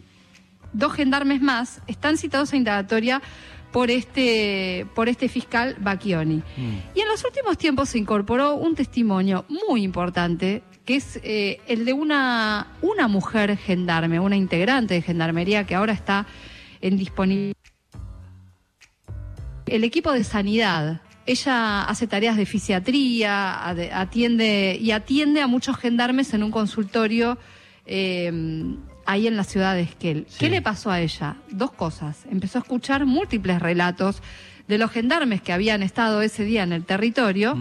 dos 0.74 0.94
gendarmes 0.94 1.42
más 1.42 1.82
están 1.88 2.18
citados 2.18 2.54
a 2.54 2.58
indagatoria 2.58 3.22
por 3.76 3.92
este, 3.92 4.88
por 4.96 5.10
este 5.10 5.28
fiscal 5.28 5.76
Bacchioni. 5.82 6.42
Y 6.96 7.00
en 7.02 7.08
los 7.10 7.26
últimos 7.26 7.58
tiempos 7.58 7.90
se 7.90 7.98
incorporó 7.98 8.56
un 8.56 8.74
testimonio 8.74 9.44
muy 9.68 9.84
importante, 9.84 10.64
que 10.86 10.96
es 10.96 11.20
eh, 11.24 11.60
el 11.68 11.84
de 11.84 11.92
una, 11.92 12.68
una 12.82 13.10
mujer 13.10 13.58
gendarme, 13.58 14.18
una 14.22 14.38
integrante 14.38 14.94
de 14.94 15.02
gendarmería 15.02 15.66
que 15.66 15.76
ahora 15.76 15.92
está 15.92 16.26
en 16.80 16.96
disponibilidad. 16.96 17.58
El 19.66 19.84
equipo 19.84 20.14
de 20.14 20.24
sanidad. 20.24 21.02
Ella 21.26 21.84
hace 21.84 22.08
tareas 22.08 22.38
de 22.38 22.46
fisiatría, 22.46 23.68
atiende 23.92 24.78
y 24.80 24.92
atiende 24.92 25.42
a 25.42 25.48
muchos 25.48 25.76
gendarmes 25.76 26.34
en 26.34 26.44
un 26.44 26.52
consultorio 26.52 27.38
eh, 27.86 28.32
ahí 29.06 29.28
en 29.28 29.38
la 29.38 29.44
ciudad 29.44 29.76
de 29.76 29.82
Esquel. 29.82 30.28
¿Qué 30.40 30.50
le 30.50 30.62
pasó 30.62 30.92
a 30.92 31.00
ella? 31.02 31.36
Dos 31.52 31.72
cosas. 31.72 32.26
Empezó 32.30 32.60
a 32.60 32.62
escuchar 32.62 33.06
múltiples 33.06 33.62
relatos 33.62 34.22
de 34.68 34.78
los 34.78 34.92
gendarmes 34.92 35.42
que 35.42 35.54
habían 35.54 35.84
estado 35.84 36.22
ese 36.22 36.44
día 36.44 36.64
en 36.64 36.74
el 36.74 36.86
territorio. 36.86 37.56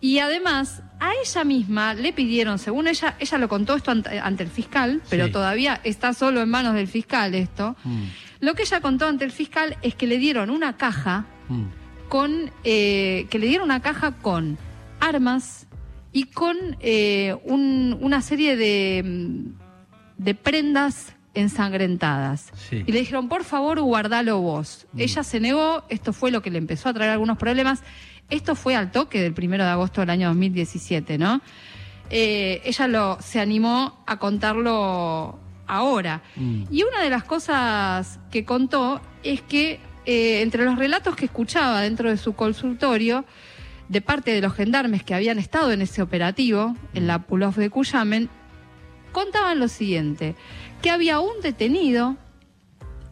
Y 0.00 0.18
además, 0.20 0.82
a 0.98 1.10
ella 1.22 1.44
misma 1.44 1.92
le 1.92 2.14
pidieron, 2.14 2.58
según 2.58 2.88
ella, 2.88 3.14
ella 3.18 3.36
lo 3.36 3.48
contó 3.50 3.74
esto 3.74 3.90
ante, 3.90 4.18
ante 4.18 4.42
el 4.44 4.48
fiscal, 4.48 5.02
pero 5.10 5.26
Sí. 5.26 5.32
todavía 5.32 5.78
está 5.84 6.14
solo 6.14 6.40
en 6.40 6.48
manos 6.48 6.74
del 6.74 6.88
fiscal 6.88 7.34
esto. 7.34 7.76
Mm, 7.84 8.04
Lo 8.40 8.54
que 8.54 8.62
ella 8.62 8.80
contó 8.80 9.06
ante 9.06 9.26
el 9.26 9.32
fiscal 9.32 9.76
es 9.82 9.94
que 9.94 10.06
le 10.06 10.16
dieron 10.16 10.48
una 10.48 10.78
caja 10.78 11.26
mm. 11.50 11.62
con, 12.08 12.50
eh, 12.64 13.26
que 13.28 13.38
le 13.38 13.46
dieron 13.46 13.66
una 13.66 13.80
caja 13.82 14.12
con 14.12 14.56
armas 15.00 15.66
y 16.12 16.24
con 16.24 16.56
eh, 16.80 17.36
un- 17.44 17.98
una 18.00 18.22
serie 18.22 18.56
de, 18.56 19.02
mm, 19.04 19.44
de 20.20 20.34
prendas 20.34 21.14
ensangrentadas. 21.32 22.52
Sí. 22.68 22.84
Y 22.86 22.92
le 22.92 22.98
dijeron, 23.00 23.28
por 23.28 23.44
favor, 23.44 23.80
guardalo 23.80 24.40
vos. 24.40 24.86
Ella 24.96 25.22
se 25.22 25.40
negó, 25.40 25.84
esto 25.88 26.12
fue 26.12 26.30
lo 26.30 26.42
que 26.42 26.50
le 26.50 26.58
empezó 26.58 26.90
a 26.90 26.94
traer 26.94 27.10
algunos 27.10 27.38
problemas. 27.38 27.82
Esto 28.28 28.54
fue 28.54 28.76
al 28.76 28.92
toque 28.92 29.22
del 29.22 29.32
primero 29.32 29.64
de 29.64 29.70
agosto 29.70 30.02
del 30.02 30.10
año 30.10 30.28
2017, 30.28 31.16
¿no? 31.16 31.40
Eh, 32.10 32.60
ella 32.64 32.86
lo, 32.86 33.18
se 33.22 33.40
animó 33.40 34.02
a 34.06 34.18
contarlo 34.18 35.38
ahora. 35.66 36.22
Y 36.36 36.82
una 36.82 37.02
de 37.02 37.10
las 37.10 37.24
cosas 37.24 38.18
que 38.30 38.44
contó 38.44 39.00
es 39.22 39.40
que 39.40 39.80
eh, 40.04 40.42
entre 40.42 40.64
los 40.64 40.78
relatos 40.78 41.16
que 41.16 41.24
escuchaba 41.24 41.80
dentro 41.80 42.10
de 42.10 42.18
su 42.18 42.34
consultorio, 42.34 43.24
de 43.88 44.00
parte 44.02 44.32
de 44.32 44.40
los 44.42 44.52
gendarmes 44.52 45.02
que 45.02 45.14
habían 45.14 45.38
estado 45.38 45.72
en 45.72 45.80
ese 45.80 46.02
operativo, 46.02 46.76
en 46.92 47.06
la 47.06 47.20
pull-off 47.20 47.56
de 47.56 47.70
Cuyamen, 47.70 48.28
contaban 49.12 49.58
lo 49.58 49.68
siguiente, 49.68 50.34
que 50.82 50.90
había 50.90 51.20
un 51.20 51.40
detenido 51.42 52.16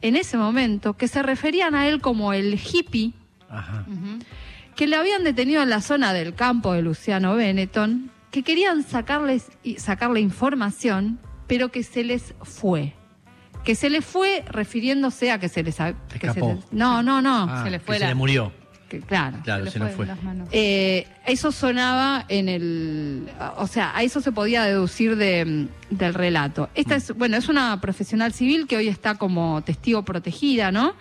en 0.01 0.17
ese 0.17 0.37
momento 0.37 0.95
que 0.95 1.09
se 1.09 1.23
referían 1.23 1.75
a 1.75 1.89
él 1.89 2.01
como 2.01 2.33
el 2.33 2.55
hippie, 2.55 3.13
Ajá. 3.51 3.85
que 4.77 4.87
le 4.87 4.97
habían 4.97 5.25
detenido 5.25 5.63
en 5.63 5.71
la 5.71 5.81
zona 5.81 6.13
del 6.13 6.35
campo 6.35 6.73
de 6.73 6.83
Luciano 6.83 7.35
Benetton, 7.35 8.11
que 8.31 8.43
querían 8.43 8.83
sacarles 8.83 9.51
y 9.63 9.77
sacarle 9.77 10.21
información, 10.21 11.19
pero 11.47 11.71
que 11.71 11.83
se 11.83 12.05
les 12.05 12.35
fue. 12.43 12.95
Que 13.65 13.75
se 13.75 13.91
les 13.91 14.05
fue 14.05 14.45
refiriéndose 14.49 15.31
a 15.33 15.41
que 15.41 15.49
se 15.49 15.63
les... 15.63 15.75
que 15.77 15.83
se 16.21 16.27
escapó. 16.29 16.55
les- 16.55 16.73
no, 16.73 17.03
no, 17.03 17.21
no. 17.21 17.47
Ah, 17.51 17.63
se 17.65 17.71
les 17.71 17.81
que 17.81 17.87
fue 17.87 17.95
se 17.97 18.01
la- 18.03 18.09
le 18.09 18.15
murió. 18.15 18.53
Que- 18.89 19.01
claro. 19.01 19.39
Claro, 19.45 19.71
se, 19.71 19.79
nos 19.79 19.93
fue. 19.93 20.07
Eh, 20.53 21.07
eso 21.27 21.53
sonaba 21.53 22.25
en 22.29 22.49
el, 22.49 23.29
o 23.57 23.67
sea, 23.67 23.97
a 23.97 24.03
eso 24.03 24.21
se 24.21 24.33
podía 24.33 24.65
deducir 24.65 25.17
de, 25.17 25.69
del 25.91 26.15
relato. 26.15 26.69
Esta 26.75 26.97
es, 26.97 27.15
bueno, 27.17 27.37
es 27.37 27.49
una 27.49 27.81
profesional 27.81 28.33
civil 28.33 28.67
que 28.67 28.77
hoy 28.77 28.89
está 28.89 29.17
como 29.17 29.63
testigo 29.63 30.05
protegida, 30.05 30.73
¿no? 30.73 30.95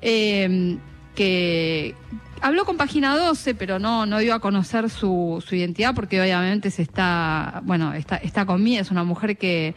Eh, 0.00 0.78
que 1.14 1.94
habló 2.40 2.64
con 2.64 2.76
Página 2.76 3.16
12, 3.16 3.54
pero 3.56 3.80
no, 3.80 4.06
no 4.06 4.18
dio 4.20 4.34
a 4.34 4.38
conocer 4.40 4.88
su, 4.88 5.42
su 5.44 5.56
identidad 5.56 5.92
porque 5.94 6.20
obviamente 6.20 6.70
se 6.70 6.82
está, 6.82 7.60
bueno, 7.64 7.92
está, 7.94 8.16
está 8.18 8.46
con 8.46 8.62
miedo, 8.62 8.82
es 8.82 8.90
una 8.92 9.02
mujer 9.02 9.36
que, 9.36 9.74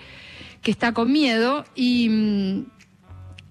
que 0.61 0.69
está 0.69 0.93
con 0.93 1.11
miedo 1.11 1.65
y, 1.73 2.09
mm, 2.09 2.65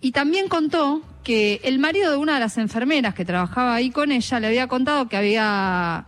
y 0.03 0.13
también 0.13 0.47
contó 0.49 1.03
que 1.23 1.61
el 1.65 1.79
marido 1.79 2.11
de 2.11 2.17
una 2.17 2.35
de 2.35 2.41
las 2.41 2.57
enfermeras 2.59 3.15
que 3.15 3.25
trabajaba 3.25 3.75
ahí 3.75 3.91
con 3.91 4.11
ella 4.13 4.41
le 4.41 4.47
había 4.47 4.67
contado 4.69 5.09
que 5.09 5.17
había 5.17 6.07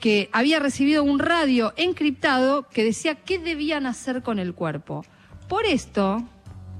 que 0.00 0.28
había 0.32 0.58
recibido 0.58 1.02
un 1.02 1.18
radio 1.18 1.72
encriptado 1.76 2.68
que 2.68 2.84
decía 2.84 3.14
qué 3.14 3.38
debían 3.38 3.86
hacer 3.86 4.22
con 4.22 4.38
el 4.38 4.52
cuerpo. 4.52 5.04
Por 5.48 5.64
esto, 5.64 6.22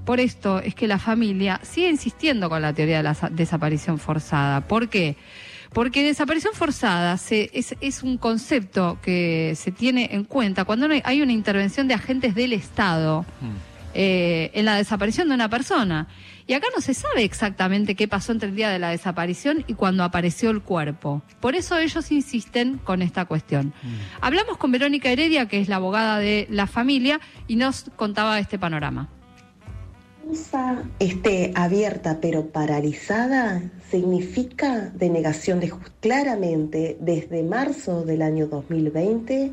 por 0.04 0.20
esto 0.20 0.58
es 0.60 0.74
que 0.74 0.86
la 0.86 0.98
familia 0.98 1.58
sigue 1.62 1.88
insistiendo 1.88 2.50
con 2.50 2.60
la 2.60 2.74
teoría 2.74 2.98
de 2.98 3.02
la 3.02 3.14
sa- 3.14 3.30
desaparición 3.30 3.98
forzada. 3.98 4.60
¿Por 4.62 4.88
qué? 4.90 5.16
Porque 5.72 6.02
desaparición 6.02 6.52
forzada 6.54 7.16
se- 7.16 7.50
es, 7.54 7.74
es 7.80 8.02
un 8.02 8.18
concepto 8.18 8.98
que 9.02 9.54
se 9.56 9.72
tiene 9.72 10.10
en 10.12 10.24
cuenta 10.24 10.64
cuando 10.66 10.86
hay- 10.86 11.00
hay 11.04 11.22
una 11.22 11.32
intervención 11.32 11.88
de 11.88 11.94
agentes 11.94 12.34
del 12.34 12.52
Estado 12.52 13.24
eh, 13.94 14.50
en 14.54 14.64
la 14.64 14.76
desaparición 14.76 15.28
de 15.28 15.34
una 15.34 15.48
persona. 15.48 16.08
Y 16.46 16.52
acá 16.52 16.66
no 16.74 16.82
se 16.82 16.92
sabe 16.92 17.24
exactamente 17.24 17.94
qué 17.94 18.06
pasó 18.06 18.32
entre 18.32 18.50
el 18.50 18.56
día 18.56 18.68
de 18.70 18.78
la 18.78 18.90
desaparición 18.90 19.64
y 19.66 19.74
cuando 19.74 20.04
apareció 20.04 20.50
el 20.50 20.60
cuerpo. 20.60 21.22
Por 21.40 21.54
eso 21.54 21.78
ellos 21.78 22.12
insisten 22.12 22.78
con 22.78 23.00
esta 23.00 23.24
cuestión. 23.24 23.72
Hablamos 24.20 24.58
con 24.58 24.70
Verónica 24.70 25.10
Heredia, 25.10 25.48
que 25.48 25.60
es 25.60 25.68
la 25.68 25.76
abogada 25.76 26.18
de 26.18 26.46
la 26.50 26.66
familia, 26.66 27.20
y 27.46 27.56
nos 27.56 27.86
contaba 27.96 28.38
este 28.38 28.58
panorama. 28.58 29.08
causa 30.26 30.82
esté 30.98 31.52
abierta 31.54 32.18
pero 32.20 32.48
paralizada 32.48 33.62
significa 33.90 34.90
denegación 34.94 35.60
de 35.60 35.68
justicia. 35.70 35.94
Claramente, 36.00 36.98
desde 37.00 37.42
marzo 37.42 38.04
del 38.04 38.20
año 38.20 38.46
2020, 38.46 39.52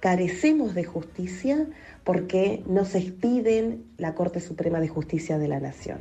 carecemos 0.00 0.74
de 0.74 0.82
justicia 0.82 1.66
porque 2.04 2.62
nos 2.66 2.94
expiden 2.94 3.84
la 3.96 4.14
Corte 4.14 4.40
Suprema 4.40 4.80
de 4.80 4.88
Justicia 4.88 5.38
de 5.38 5.48
la 5.48 5.60
Nación. 5.60 6.00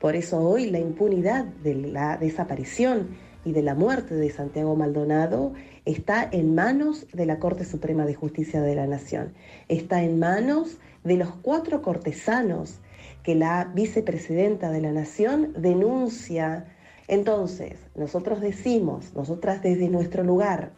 Por 0.00 0.16
eso 0.16 0.40
hoy 0.40 0.70
la 0.70 0.78
impunidad 0.78 1.44
de 1.44 1.74
la 1.74 2.16
desaparición 2.16 3.10
y 3.44 3.52
de 3.52 3.62
la 3.62 3.74
muerte 3.74 4.14
de 4.14 4.30
Santiago 4.30 4.76
Maldonado 4.76 5.52
está 5.84 6.28
en 6.30 6.54
manos 6.54 7.06
de 7.12 7.26
la 7.26 7.38
Corte 7.38 7.64
Suprema 7.64 8.04
de 8.04 8.14
Justicia 8.14 8.60
de 8.62 8.74
la 8.74 8.86
Nación. 8.86 9.34
Está 9.68 10.02
en 10.02 10.18
manos 10.18 10.78
de 11.04 11.16
los 11.16 11.30
cuatro 11.42 11.82
cortesanos 11.82 12.80
que 13.22 13.34
la 13.34 13.70
vicepresidenta 13.74 14.70
de 14.70 14.80
la 14.80 14.92
Nación 14.92 15.52
denuncia. 15.56 16.66
Entonces, 17.08 17.78
nosotros 17.94 18.40
decimos, 18.40 19.14
nosotras 19.14 19.62
desde 19.62 19.88
nuestro 19.88 20.24
lugar, 20.24 20.72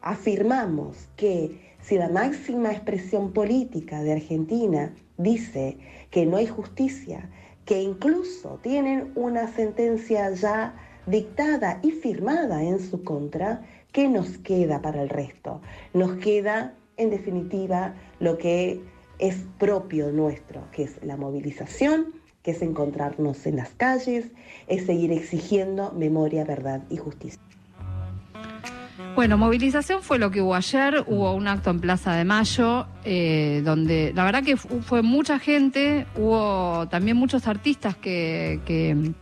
afirmamos 0.00 1.08
que 1.16 1.71
si 1.82 1.98
la 1.98 2.08
máxima 2.08 2.70
expresión 2.70 3.32
política 3.32 4.02
de 4.02 4.12
Argentina 4.12 4.94
dice 5.18 5.78
que 6.10 6.24
no 6.26 6.36
hay 6.36 6.46
justicia, 6.46 7.28
que 7.64 7.82
incluso 7.82 8.58
tienen 8.62 9.12
una 9.14 9.48
sentencia 9.48 10.30
ya 10.30 10.74
dictada 11.06 11.80
y 11.82 11.90
firmada 11.90 12.62
en 12.62 12.78
su 12.78 13.02
contra, 13.02 13.62
¿qué 13.92 14.08
nos 14.08 14.38
queda 14.38 14.80
para 14.80 15.02
el 15.02 15.08
resto? 15.08 15.60
Nos 15.92 16.16
queda, 16.16 16.74
en 16.96 17.10
definitiva, 17.10 17.94
lo 18.20 18.38
que 18.38 18.80
es 19.18 19.44
propio 19.58 20.12
nuestro, 20.12 20.62
que 20.72 20.84
es 20.84 21.02
la 21.04 21.16
movilización, 21.16 22.14
que 22.42 22.52
es 22.52 22.62
encontrarnos 22.62 23.46
en 23.46 23.56
las 23.56 23.70
calles, 23.70 24.26
es 24.66 24.86
seguir 24.86 25.12
exigiendo 25.12 25.92
memoria, 25.92 26.44
verdad 26.44 26.82
y 26.90 26.96
justicia. 26.96 27.40
Bueno, 29.14 29.36
movilización 29.36 30.02
fue 30.02 30.18
lo 30.18 30.30
que 30.30 30.40
hubo 30.40 30.54
ayer, 30.54 31.04
hubo 31.06 31.34
un 31.34 31.46
acto 31.46 31.68
en 31.70 31.80
Plaza 31.80 32.14
de 32.14 32.24
Mayo, 32.24 32.86
eh, 33.04 33.60
donde 33.62 34.12
la 34.14 34.24
verdad 34.24 34.42
que 34.42 34.56
fu- 34.56 34.80
fue 34.80 35.02
mucha 35.02 35.38
gente, 35.38 36.06
hubo 36.16 36.88
también 36.88 37.18
muchos 37.18 37.46
artistas 37.46 37.94
que, 37.94 38.60
que, 38.64 39.12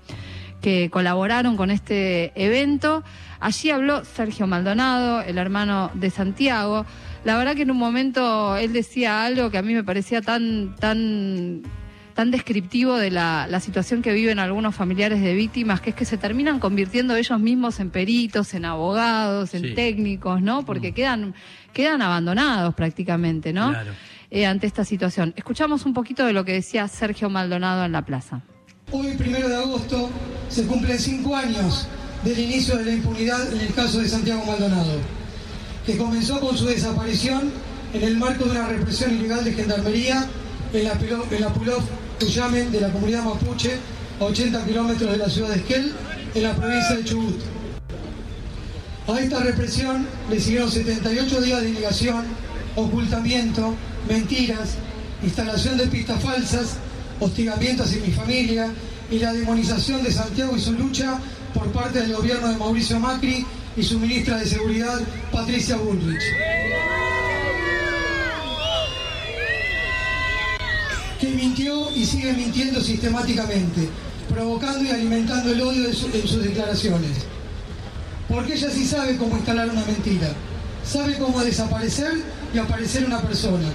que 0.61 0.91
colaboraron 0.91 1.57
con 1.57 1.73
este 1.73 2.31
evento. 2.41 3.03
Allí 3.41 3.71
habló 3.71 4.05
Sergio 4.05 4.47
Maldonado, 4.47 5.23
el 5.23 5.39
hermano 5.39 5.91
de 5.95 6.11
Santiago. 6.11 6.87
la 7.25 7.37
verdad 7.37 7.57
que 7.57 7.63
en 7.63 7.73
un 7.73 7.79
momento 7.79 8.57
él 8.57 8.73
decía 8.73 9.25
algo 9.25 9.51
que 9.51 9.59
a 9.59 9.63
mí 9.63 9.75
me 9.75 9.83
parecía 9.83 10.23
tan, 10.23 10.77
tan, 10.77 11.63
tan 12.15 12.31
descriptivo 12.31 12.97
de 12.97 13.11
la, 13.11 13.47
la 13.49 13.61
situación 13.61 14.03
que 14.03 14.13
viven 14.13 14.39
algunos 14.39 14.75
familiares 14.75 15.21
de 15.23 15.35
víctimas, 15.35 15.81
que 15.81 15.91
es 15.91 15.97
que 15.97 16.05
se 16.05 16.17
terminan 16.19 16.59
convirtiendo 16.61 17.17
ellos 17.17 17.39
mismos 17.41 17.81
en 17.81 17.91
peritos, 17.91 18.55
en 18.55 18.65
abogados, 18.65 19.55
en 19.55 19.63
Sí. 19.63 19.75
técnicos, 19.75 20.43
¿no? 20.43 20.65
Porque 20.65 20.93
quedan, 20.93 21.35
quedan 21.73 22.03
abandonados 22.03 22.75
prácticamente, 22.75 23.53
¿no? 23.53 23.71
Claro. 23.71 23.93
Eh, 24.31 24.47
ante 24.47 24.67
esta 24.67 24.85
situación. 24.85 25.33
Escuchamos 25.37 25.87
un 25.87 25.93
poquito 25.95 26.25
de 26.25 26.33
lo 26.33 26.45
que 26.45 26.53
decía 26.53 26.87
Sergio 26.87 27.29
Maldonado 27.31 27.85
en 27.85 27.93
la 27.93 28.03
plaza. 28.05 28.43
Hoy, 28.93 29.15
primero 29.17 29.49
de 29.49 29.57
agosto, 29.57 30.09
se 30.49 30.67
cumplen 30.67 30.99
cinco 30.99 31.35
años 31.35 31.89
del 32.25 32.39
inicio 32.39 32.77
de 32.77 32.85
la 32.85 32.93
impunidad 32.93 33.53
en 33.53 33.61
el 33.61 33.75
caso 33.75 33.99
de 33.99 34.09
Santiago 34.09 34.45
Maldonado, 34.45 34.99
que 35.87 35.97
comenzó 35.97 36.39
con 36.41 36.57
su 36.57 36.67
desaparición 36.67 37.51
en 37.93 38.03
el 38.03 38.17
marco 38.19 38.45
de 38.45 38.53
una 38.53 38.69
represión 38.69 39.15
ilegal 39.15 39.43
de 39.45 39.53
gendarmería 39.53 40.27
en 40.73 40.85
la, 40.85 40.93
en 40.93 41.41
la 41.41 41.49
Pulov 41.53 41.83
De 42.21 42.81
la 42.81 42.93
comunidad 42.93 43.25
mapuche, 43.25 43.79
a 44.21 44.25
80 44.25 44.67
kilómetros 44.67 45.11
de 45.11 45.17
la 45.17 45.31
ciudad 45.31 45.49
de 45.49 45.57
Esquel, 45.57 45.93
en 46.35 46.43
la 46.43 46.55
provincia 46.55 46.97
de 46.97 47.05
Chubut. 47.05 47.41
A 49.09 49.19
esta 49.19 49.41
represión 49.41 50.07
le 50.29 50.39
siguieron 50.39 50.71
78 50.71 51.41
días 51.41 51.63
de 51.63 51.71
negación, 51.71 52.27
ocultamiento, 52.77 53.75
mentiras, 54.07 54.75
instalación 55.23 55.79
de 55.79 55.87
pistas 55.87 56.23
falsas, 56.23 56.77
hostigamiento 57.21 57.85
hacia 57.85 58.03
mi 58.03 58.13
familia 58.13 58.69
y 59.11 59.19
la 59.19 59.33
demonización 59.33 60.05
de 60.05 60.13
Santiago 60.13 60.55
y 60.55 60.61
su 60.61 60.73
lucha 60.75 61.19
por 61.55 61.73
parte 61.73 62.03
del 62.03 62.13
gobierno 62.13 62.49
de 62.49 62.57
Mauricio 62.59 63.01
Macri 63.01 63.47
y 63.79 63.83
su 63.83 63.99
ministra 63.99 64.37
de 64.37 64.47
Seguridad, 64.47 65.01
Patricia 65.33 65.77
Bullrich. 65.77 66.23
Que 71.21 71.29
mintió 71.29 71.95
y 71.95 72.07
sigue 72.07 72.33
mintiendo 72.33 72.81
sistemáticamente, 72.81 73.89
provocando 74.29 74.83
y 74.85 74.89
alimentando 74.91 75.53
el 75.53 75.61
odio 75.61 75.87
en 75.87 75.95
sus 75.95 76.43
declaraciones. 76.43 77.11
Porque 78.27 78.55
ella 78.55 78.71
sí 78.71 78.87
sabe 78.87 79.17
cómo 79.19 79.37
instalar 79.37 79.69
una 79.69 79.85
mentira, 79.85 80.29
sabe 80.83 81.19
cómo 81.19 81.45
desaparecer 81.45 82.23
y 82.55 82.59
aparecer 82.59 83.05
una 83.05 83.21
persona, 83.21 83.69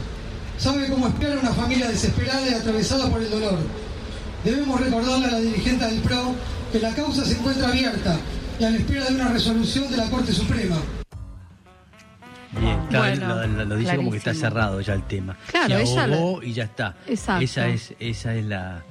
sabe 0.58 0.88
cómo 0.88 1.08
espiar 1.08 1.34
a 1.34 1.42
una 1.42 1.54
familia 1.54 1.88
desesperada 1.88 2.50
y 2.50 2.54
atravesada 2.54 3.10
por 3.10 3.22
el 3.22 3.30
dolor. 3.30 3.60
Debemos 4.44 4.80
recordarle 4.82 5.28
a 5.28 5.32
la 5.32 5.40
dirigente 5.40 5.86
del 5.86 6.00
PRO 6.00 6.34
que 6.72 6.80
la 6.80 6.96
causa 6.96 7.26
se 7.26 7.34
encuentra 7.34 7.68
abierta 7.68 8.18
y 8.60 8.64
a 8.64 8.70
la 8.72 8.78
espera 8.78 9.06
de 9.06 9.16
una 9.16 9.30
resolución 9.30 9.90
de 9.92 9.98
la 9.98 10.10
Corte 10.10 10.32
Suprema. 10.32 10.78
Bien, 12.60 12.80
claro, 12.90 13.16
Bueno, 13.16 13.28
lo, 13.28 13.48
lo- 13.48 13.66
lo 13.66 13.76
dice 13.76 13.96
como 13.96 14.12
que 14.12 14.18
está 14.18 14.34
cerrado 14.34 14.82
ya 14.82 14.94
el 14.94 15.04
tema. 15.04 15.36
Claro, 15.52 15.76
Se 15.78 15.82
ella 15.84 16.04
ahogó 16.06 16.44
y 16.44 16.54
ya 16.54 16.64
está. 16.64 16.96
Exacto. 17.08 17.44
Esa 17.44 17.68
es, 17.68 17.94
esa 18.00 18.34
es 18.36 18.46
la, 18.46 18.84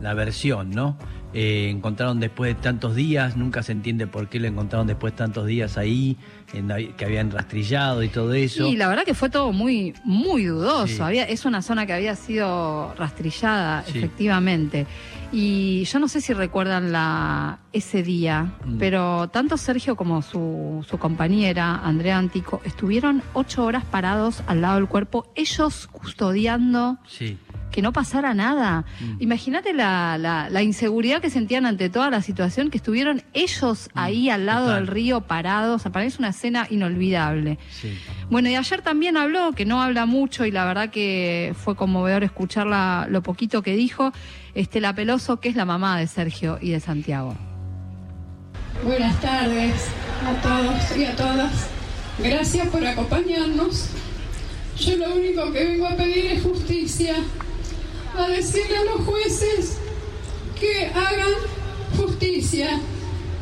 la 0.00 0.14
versión, 0.14 0.70
¿no? 0.70 0.96
Eh, 1.32 1.68
encontraron 1.70 2.18
después 2.18 2.56
de 2.56 2.60
tantos 2.60 2.96
días, 2.96 3.36
nunca 3.36 3.62
se 3.62 3.70
entiende 3.70 4.08
por 4.08 4.28
qué 4.28 4.40
lo 4.40 4.48
encontraron 4.48 4.88
después 4.88 5.12
de 5.12 5.18
tantos 5.18 5.46
días 5.46 5.76
ahí, 5.78 6.16
en 6.52 6.66
la- 6.68 6.78
que 6.78 7.04
habían 7.04 7.30
rastrillado 7.30 8.02
y 8.02 8.08
todo 8.08 8.32
eso. 8.34 8.66
Y 8.66 8.76
la 8.76 8.88
verdad 8.88 9.04
que 9.04 9.14
fue 9.14 9.30
todo 9.30 9.52
muy, 9.52 9.94
muy 10.04 10.44
dudoso. 10.46 10.86
Sí. 10.88 11.00
Había, 11.00 11.24
es 11.24 11.44
una 11.44 11.62
zona 11.62 11.86
que 11.86 11.92
había 11.92 12.16
sido 12.16 12.94
rastrillada, 12.96 13.84
Sí. 13.84 13.98
efectivamente. 13.98 14.86
Y 15.32 15.84
yo 15.84 16.00
no 16.00 16.08
sé 16.08 16.20
si 16.20 16.32
recuerdan 16.32 16.90
la, 16.92 17.58
ese 17.72 18.02
día, 18.02 18.52
Mm. 18.64 18.78
pero 18.78 19.28
tanto 19.28 19.56
Sergio 19.56 19.94
como 19.96 20.22
su, 20.22 20.84
su 20.88 20.98
compañera, 20.98 21.76
Andrea 21.84 22.18
Antico, 22.18 22.60
estuvieron 22.64 23.22
ocho 23.32 23.64
horas 23.64 23.84
parados 23.84 24.42
al 24.48 24.60
lado 24.60 24.76
del 24.76 24.88
cuerpo, 24.88 25.30
ellos 25.36 25.86
custodiando 25.92 26.98
Sí. 27.06 27.38
Que 27.70 27.82
no 27.82 27.92
pasara 27.92 28.34
nada. 28.34 28.84
Mm. 29.00 29.16
Imagínate 29.22 29.72
la, 29.72 30.18
la, 30.18 30.48
la 30.50 30.62
inseguridad 30.62 31.20
que 31.20 31.30
sentían 31.30 31.66
ante 31.66 31.88
toda 31.90 32.10
la 32.10 32.22
situación, 32.22 32.70
que 32.70 32.78
estuvieron 32.78 33.22
ellos 33.32 33.88
ahí 33.94 34.28
al 34.30 34.46
lado 34.46 34.60
Mm. 34.66 34.68
total. 34.68 34.86
del 34.86 34.94
río 34.94 35.20
parados. 35.22 35.82
Para 35.82 36.00
mí 36.00 36.06
es 36.06 36.18
una 36.18 36.28
escena 36.30 36.66
inolvidable. 36.70 37.58
Sí. 37.70 37.96
Bueno, 38.30 38.48
y 38.48 38.56
ayer 38.56 38.82
también 38.82 39.16
habló, 39.16 39.52
que 39.52 39.64
no 39.64 39.80
habla 39.82 40.06
mucho 40.06 40.44
y 40.44 40.50
la 40.50 40.64
verdad 40.64 40.90
que 40.90 41.54
fue 41.56 41.76
conmovedor 41.76 42.24
escucharla 42.24 43.06
lo 43.10 43.22
poquito 43.22 43.62
que 43.62 43.74
dijo, 43.74 44.12
Estela 44.54 44.94
Peloso, 44.94 45.38
que 45.40 45.48
es 45.48 45.56
la 45.56 45.64
mamá 45.64 45.98
de 45.98 46.06
Sergio 46.06 46.58
y 46.60 46.70
de 46.70 46.80
Santiago. 46.80 47.36
Buenas 48.84 49.20
tardes 49.20 49.88
a 50.26 50.32
todos 50.42 50.96
y 50.96 51.04
a 51.04 51.14
todas. 51.16 51.68
Gracias 52.18 52.68
por 52.68 52.84
acompañarnos. 52.86 53.90
Yo 54.78 54.96
lo 54.96 55.14
único 55.14 55.52
que 55.52 55.64
vengo 55.64 55.86
a 55.86 55.96
pedir 55.96 56.26
es 56.26 56.42
justicia, 56.42 57.14
a 58.16 58.28
decirle 58.28 58.76
a 58.76 58.84
los 58.84 59.04
jueces 59.04 59.78
que 60.58 60.86
hagan 60.86 61.32
justicia, 61.96 62.80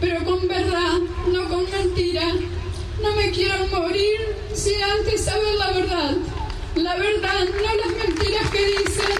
pero 0.00 0.24
con 0.24 0.46
verdad, 0.46 0.98
no 1.32 1.48
con 1.48 1.70
mentira. 1.70 2.32
No 3.02 3.14
me 3.14 3.30
quiero 3.30 3.66
morir 3.68 4.36
sin 4.54 4.82
antes 4.82 5.24
saber 5.24 5.54
la 5.54 5.72
verdad. 5.72 6.16
La 6.74 6.96
verdad, 6.96 7.44
no 7.44 7.74
las 7.74 8.06
mentiras 8.06 8.50
que 8.50 8.66
dicen, 8.66 9.18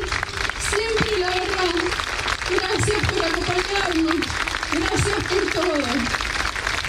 siempre 0.70 1.18
la 1.18 1.28
verdad. 1.28 1.74
Gracias 2.50 3.12
por 3.12 3.24
acompañarnos. 3.24 4.26
Gracias 4.72 5.24
por 5.28 5.52
todo. 5.52 5.82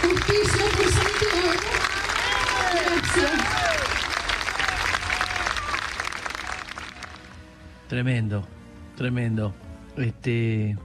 Justicia 0.01 0.65
por 0.75 0.85
Santiago. 0.93 1.51
Gracias. 2.71 3.68
Tremendo, 7.89 8.45
tremendo. 8.95 9.53
Este, 9.97 10.77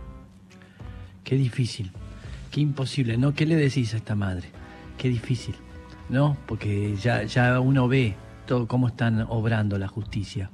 qué 1.23 1.37
difícil, 1.37 1.93
qué 2.51 2.61
imposible, 2.61 3.17
¿no? 3.19 3.35
¿Qué 3.35 3.47
le 3.47 3.55
decís 3.57 3.95
a 3.95 3.99
esta 3.99 4.15
madre? 4.17 4.49
Qué 4.99 5.09
difícil, 5.09 5.55
¿no? 6.09 6.37
Porque 6.47 6.97
ya, 6.97 7.23
ya 7.25 7.61
uno 7.61 7.87
ve 7.89 8.15
todo 8.47 8.67
cómo 8.67 8.89
están 8.89 9.21
obrando 9.29 9.79
la 9.79 9.87
justicia. 9.87 10.51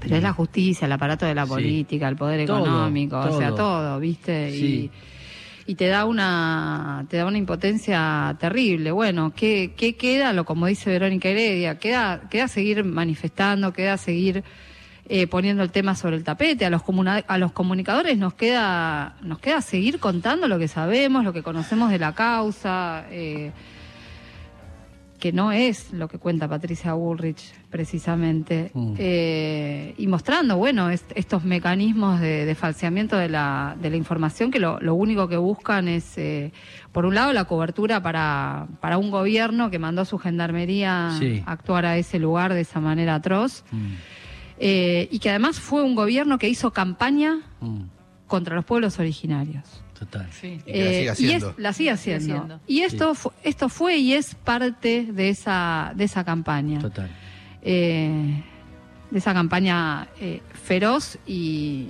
Pero 0.00 0.16
es 0.16 0.22
la 0.22 0.32
justicia, 0.32 0.86
el 0.86 0.92
aparato 0.92 1.26
de 1.26 1.34
la 1.34 1.44
Sí. 1.44 1.50
política, 1.50 2.08
el 2.08 2.16
poder 2.16 2.46
Todo, 2.46 2.58
económico, 2.60 3.18
o 3.18 3.38
sea, 3.38 3.48
todo. 3.48 3.56
todo, 3.56 4.00
¿viste? 4.00 4.50
Sí. 4.52 4.90
Y, 5.66 5.72
y 5.72 5.74
te 5.74 5.86
da 5.88 6.06
una 6.06 7.04
te 7.08 7.16
da 7.18 7.26
una 7.26 7.38
impotencia 7.38 8.36
terrible. 8.40 8.90
Bueno, 8.92 9.32
¿qué, 9.34 9.74
qué 9.76 9.96
queda? 9.96 10.32
Lo 10.32 10.44
como 10.44 10.66
dice 10.66 10.90
Verónica 10.90 11.28
Heredia, 11.28 11.78
queda 11.78 12.28
queda 12.30 12.48
seguir 12.48 12.84
manifestando, 12.84 13.72
queda 13.72 13.96
seguir 13.96 14.42
eh, 15.08 15.26
poniendo 15.26 15.62
el 15.62 15.70
tema 15.70 15.94
sobre 15.94 16.16
el 16.16 16.24
tapete. 16.24 16.64
A 16.64 16.70
los 16.70 16.82
a 17.26 17.38
los 17.38 17.52
comunicadores 17.52 18.16
nos 18.18 18.34
queda 18.34 19.16
nos 19.22 19.38
queda 19.40 19.60
seguir 19.60 19.98
contando 19.98 20.48
lo 20.48 20.58
que 20.58 20.68
sabemos, 20.68 21.24
lo 21.24 21.32
que 21.32 21.42
conocemos 21.42 21.90
de 21.90 21.98
la 21.98 22.14
causa. 22.14 23.04
eh, 23.10 23.52
que 25.18 25.30
no 25.32 25.52
es 25.52 25.92
lo 25.92 26.08
que 26.08 26.18
cuenta 26.18 26.48
Patricia 26.48 26.94
Bullrich 26.94 27.54
precisamente, 27.70 28.72
Mm. 28.74 28.94
eh, 28.98 29.94
y 29.96 30.08
mostrando, 30.08 30.56
bueno, 30.56 30.90
est- 30.90 31.12
estos 31.14 31.44
mecanismos 31.44 32.18
de, 32.20 32.44
de 32.44 32.54
falseamiento 32.56 33.16
de 33.16 33.28
la, 33.28 33.76
de 33.80 33.88
la 33.90 33.96
información 33.96 34.50
que 34.50 34.58
lo, 34.58 34.80
lo 34.80 34.96
único 34.96 35.28
que 35.28 35.36
buscan 35.36 35.86
es, 35.86 36.18
eh, 36.18 36.50
por 36.90 37.06
un 37.06 37.14
lado, 37.14 37.32
la 37.32 37.44
cobertura 37.44 38.02
para, 38.02 38.66
para 38.80 38.98
un 38.98 39.12
gobierno 39.12 39.70
que 39.70 39.78
mandó 39.78 40.02
a 40.02 40.06
su 40.06 40.18
gendarmería 40.18 41.10
Sí. 41.20 41.40
a 41.46 41.52
actuar 41.52 41.86
a 41.86 41.96
ese 41.98 42.18
lugar 42.18 42.52
de 42.52 42.62
esa 42.62 42.80
manera 42.80 43.14
atroz, 43.14 43.62
Mm, 43.70 43.92
eh, 44.64 45.08
y 45.10 45.18
que 45.18 45.28
además 45.30 45.58
fue 45.58 45.82
un 45.82 45.94
gobierno 45.96 46.38
que 46.38 46.48
hizo 46.48 46.72
campaña 46.72 47.40
mm, 47.60 47.82
contra 48.28 48.54
los 48.54 48.64
pueblos 48.64 48.98
originarios. 49.00 49.64
total. 49.98 50.28
Sí. 50.32 50.58
Y 50.66 50.72
que 50.72 50.84
la 50.84 50.90
Eh, 50.90 51.14
siga 51.16 51.32
y 51.32 51.34
es- 51.36 51.44
la 51.58 51.72
sigue 51.72 51.90
haciendo. 51.90 52.34
haciendo. 52.34 52.60
Y 52.66 52.80
esto, 52.80 53.14
fu- 53.14 53.32
esto 53.44 53.68
fue 53.68 53.98
y 53.98 54.14
es 54.14 54.34
parte 54.34 55.06
de 55.12 55.28
esa, 55.30 55.92
de 55.96 56.04
esa 56.04 56.24
campaña. 56.24 56.78
Total. 56.80 57.08
Eh, 57.62 58.42
de 59.10 59.18
esa 59.18 59.32
campaña 59.34 60.08
eh, 60.20 60.40
feroz 60.64 61.18
y, 61.26 61.86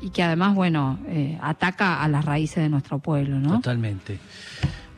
y 0.00 0.10
que 0.10 0.22
además, 0.22 0.54
bueno, 0.54 0.98
eh, 1.08 1.36
ataca 1.42 2.02
a 2.02 2.08
las 2.08 2.24
raíces 2.24 2.62
de 2.62 2.68
nuestro 2.68 2.98
pueblo, 2.98 3.38
¿no? 3.40 3.56
Totalmente. 3.56 4.18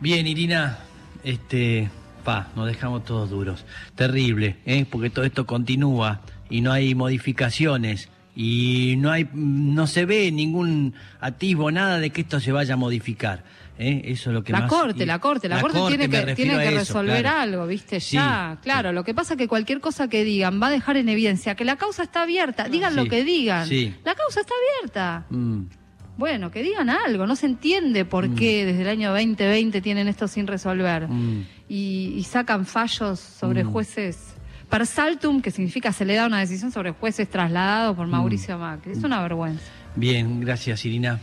Bien, 0.01 0.27
Irina, 0.27 0.79
este, 1.25 1.89
pa, 2.21 2.49
nos 2.57 2.67
dejamos 2.67 3.05
todos 3.05 3.31
duros. 3.31 3.65
Terrible, 3.95 4.57
¿eh? 4.67 4.87
porque 4.91 5.11
todo 5.11 5.25
esto 5.25 5.47
continúa 5.47 6.21
y 6.49 6.61
no 6.61 6.73
hay 6.73 6.95
modificaciones 6.95 8.09
y 8.37 8.95
no 8.99 9.11
hay, 9.11 9.29
no 9.35 9.87
se 9.87 10.05
ve 10.07 10.31
ningún 10.33 10.95
atisbo, 11.21 11.71
nada 11.71 11.99
de 11.99 12.11
que 12.11 12.21
esto 12.23 12.41
se 12.41 12.53
vaya 12.53 12.75
a 12.75 12.77
modificar. 12.77 13.45
¿eh? 13.79 14.03
Eso 14.07 14.31
es 14.31 14.35
lo 14.35 14.45
que 14.45 14.53
la 14.53 14.61
más. 14.61 14.71
corte, 14.71 15.03
y- 15.03 15.07
la 15.07 15.19
corte, 15.19 15.49
la, 15.49 15.61
corte, 15.61 15.79
tiene 15.89 16.09
que, 16.09 16.35
tiene 16.35 16.63
eso, 16.69 16.71
resolver 16.79 17.23
claro. 17.23 17.41
algo, 17.41 17.67
¿viste? 17.67 17.99
Sí, 18.01 18.17
ya, 18.17 18.59
claro. 18.63 18.93
Lo 18.93 19.05
que 19.05 19.15
pasa 19.15 19.35
es 19.35 19.39
que 19.39 19.49
cualquier 19.49 19.81
cosa 19.81 20.09
que 20.09 20.23
digan 20.25 20.61
va 20.63 20.69
a 20.69 20.71
dejar 20.71 20.97
en 20.97 21.09
evidencia 21.09 21.55
que 21.55 21.65
la 21.65 21.77
causa 21.77 22.03
está 22.03 22.23
abierta. 22.23 22.69
Digan 22.69 22.95
lo 22.97 23.07
que 23.07 23.25
digan. 23.25 23.69
La 24.05 24.15
causa 24.15 24.41
está 24.41 24.53
abierta. 24.79 25.25
Mm, 25.31 25.63
Bueno, 26.19 26.51
que 26.51 26.63
digan 26.63 26.91
algo. 26.91 27.27
No 27.27 27.35
se 27.37 27.47
entiende 27.47 28.05
por 28.05 28.35
qué 28.35 28.67
desde 28.67 28.83
el 28.83 28.89
año 28.89 29.11
2020 29.11 29.81
tienen 29.81 30.07
esto 30.09 30.29
sin 30.29 30.47
resolver. 30.47 31.09
mm. 31.09 31.45
Y, 31.71 32.15
y 32.19 32.25
sacan 32.25 32.67
fallos 32.67 33.21
sobre 33.21 33.63
Mm. 33.63 33.71
jueces 33.73 34.17
per 34.69 34.85
saltum, 34.87 35.41
que 35.41 35.51
significa 35.51 35.93
se 35.93 36.05
le 36.05 36.15
da 36.15 36.27
una 36.27 36.41
decisión 36.41 36.71
sobre 36.73 36.91
jueces 36.91 37.29
trasladados 37.31 37.97
por 37.97 38.07
Mauricio 38.09 38.59
Macri. 38.59 38.93
Es 38.93 39.03
una 39.05 39.23
vergüenza. 39.23 39.63
Bien, 39.97 40.41
gracias 40.41 40.85
Irina. 40.85 41.21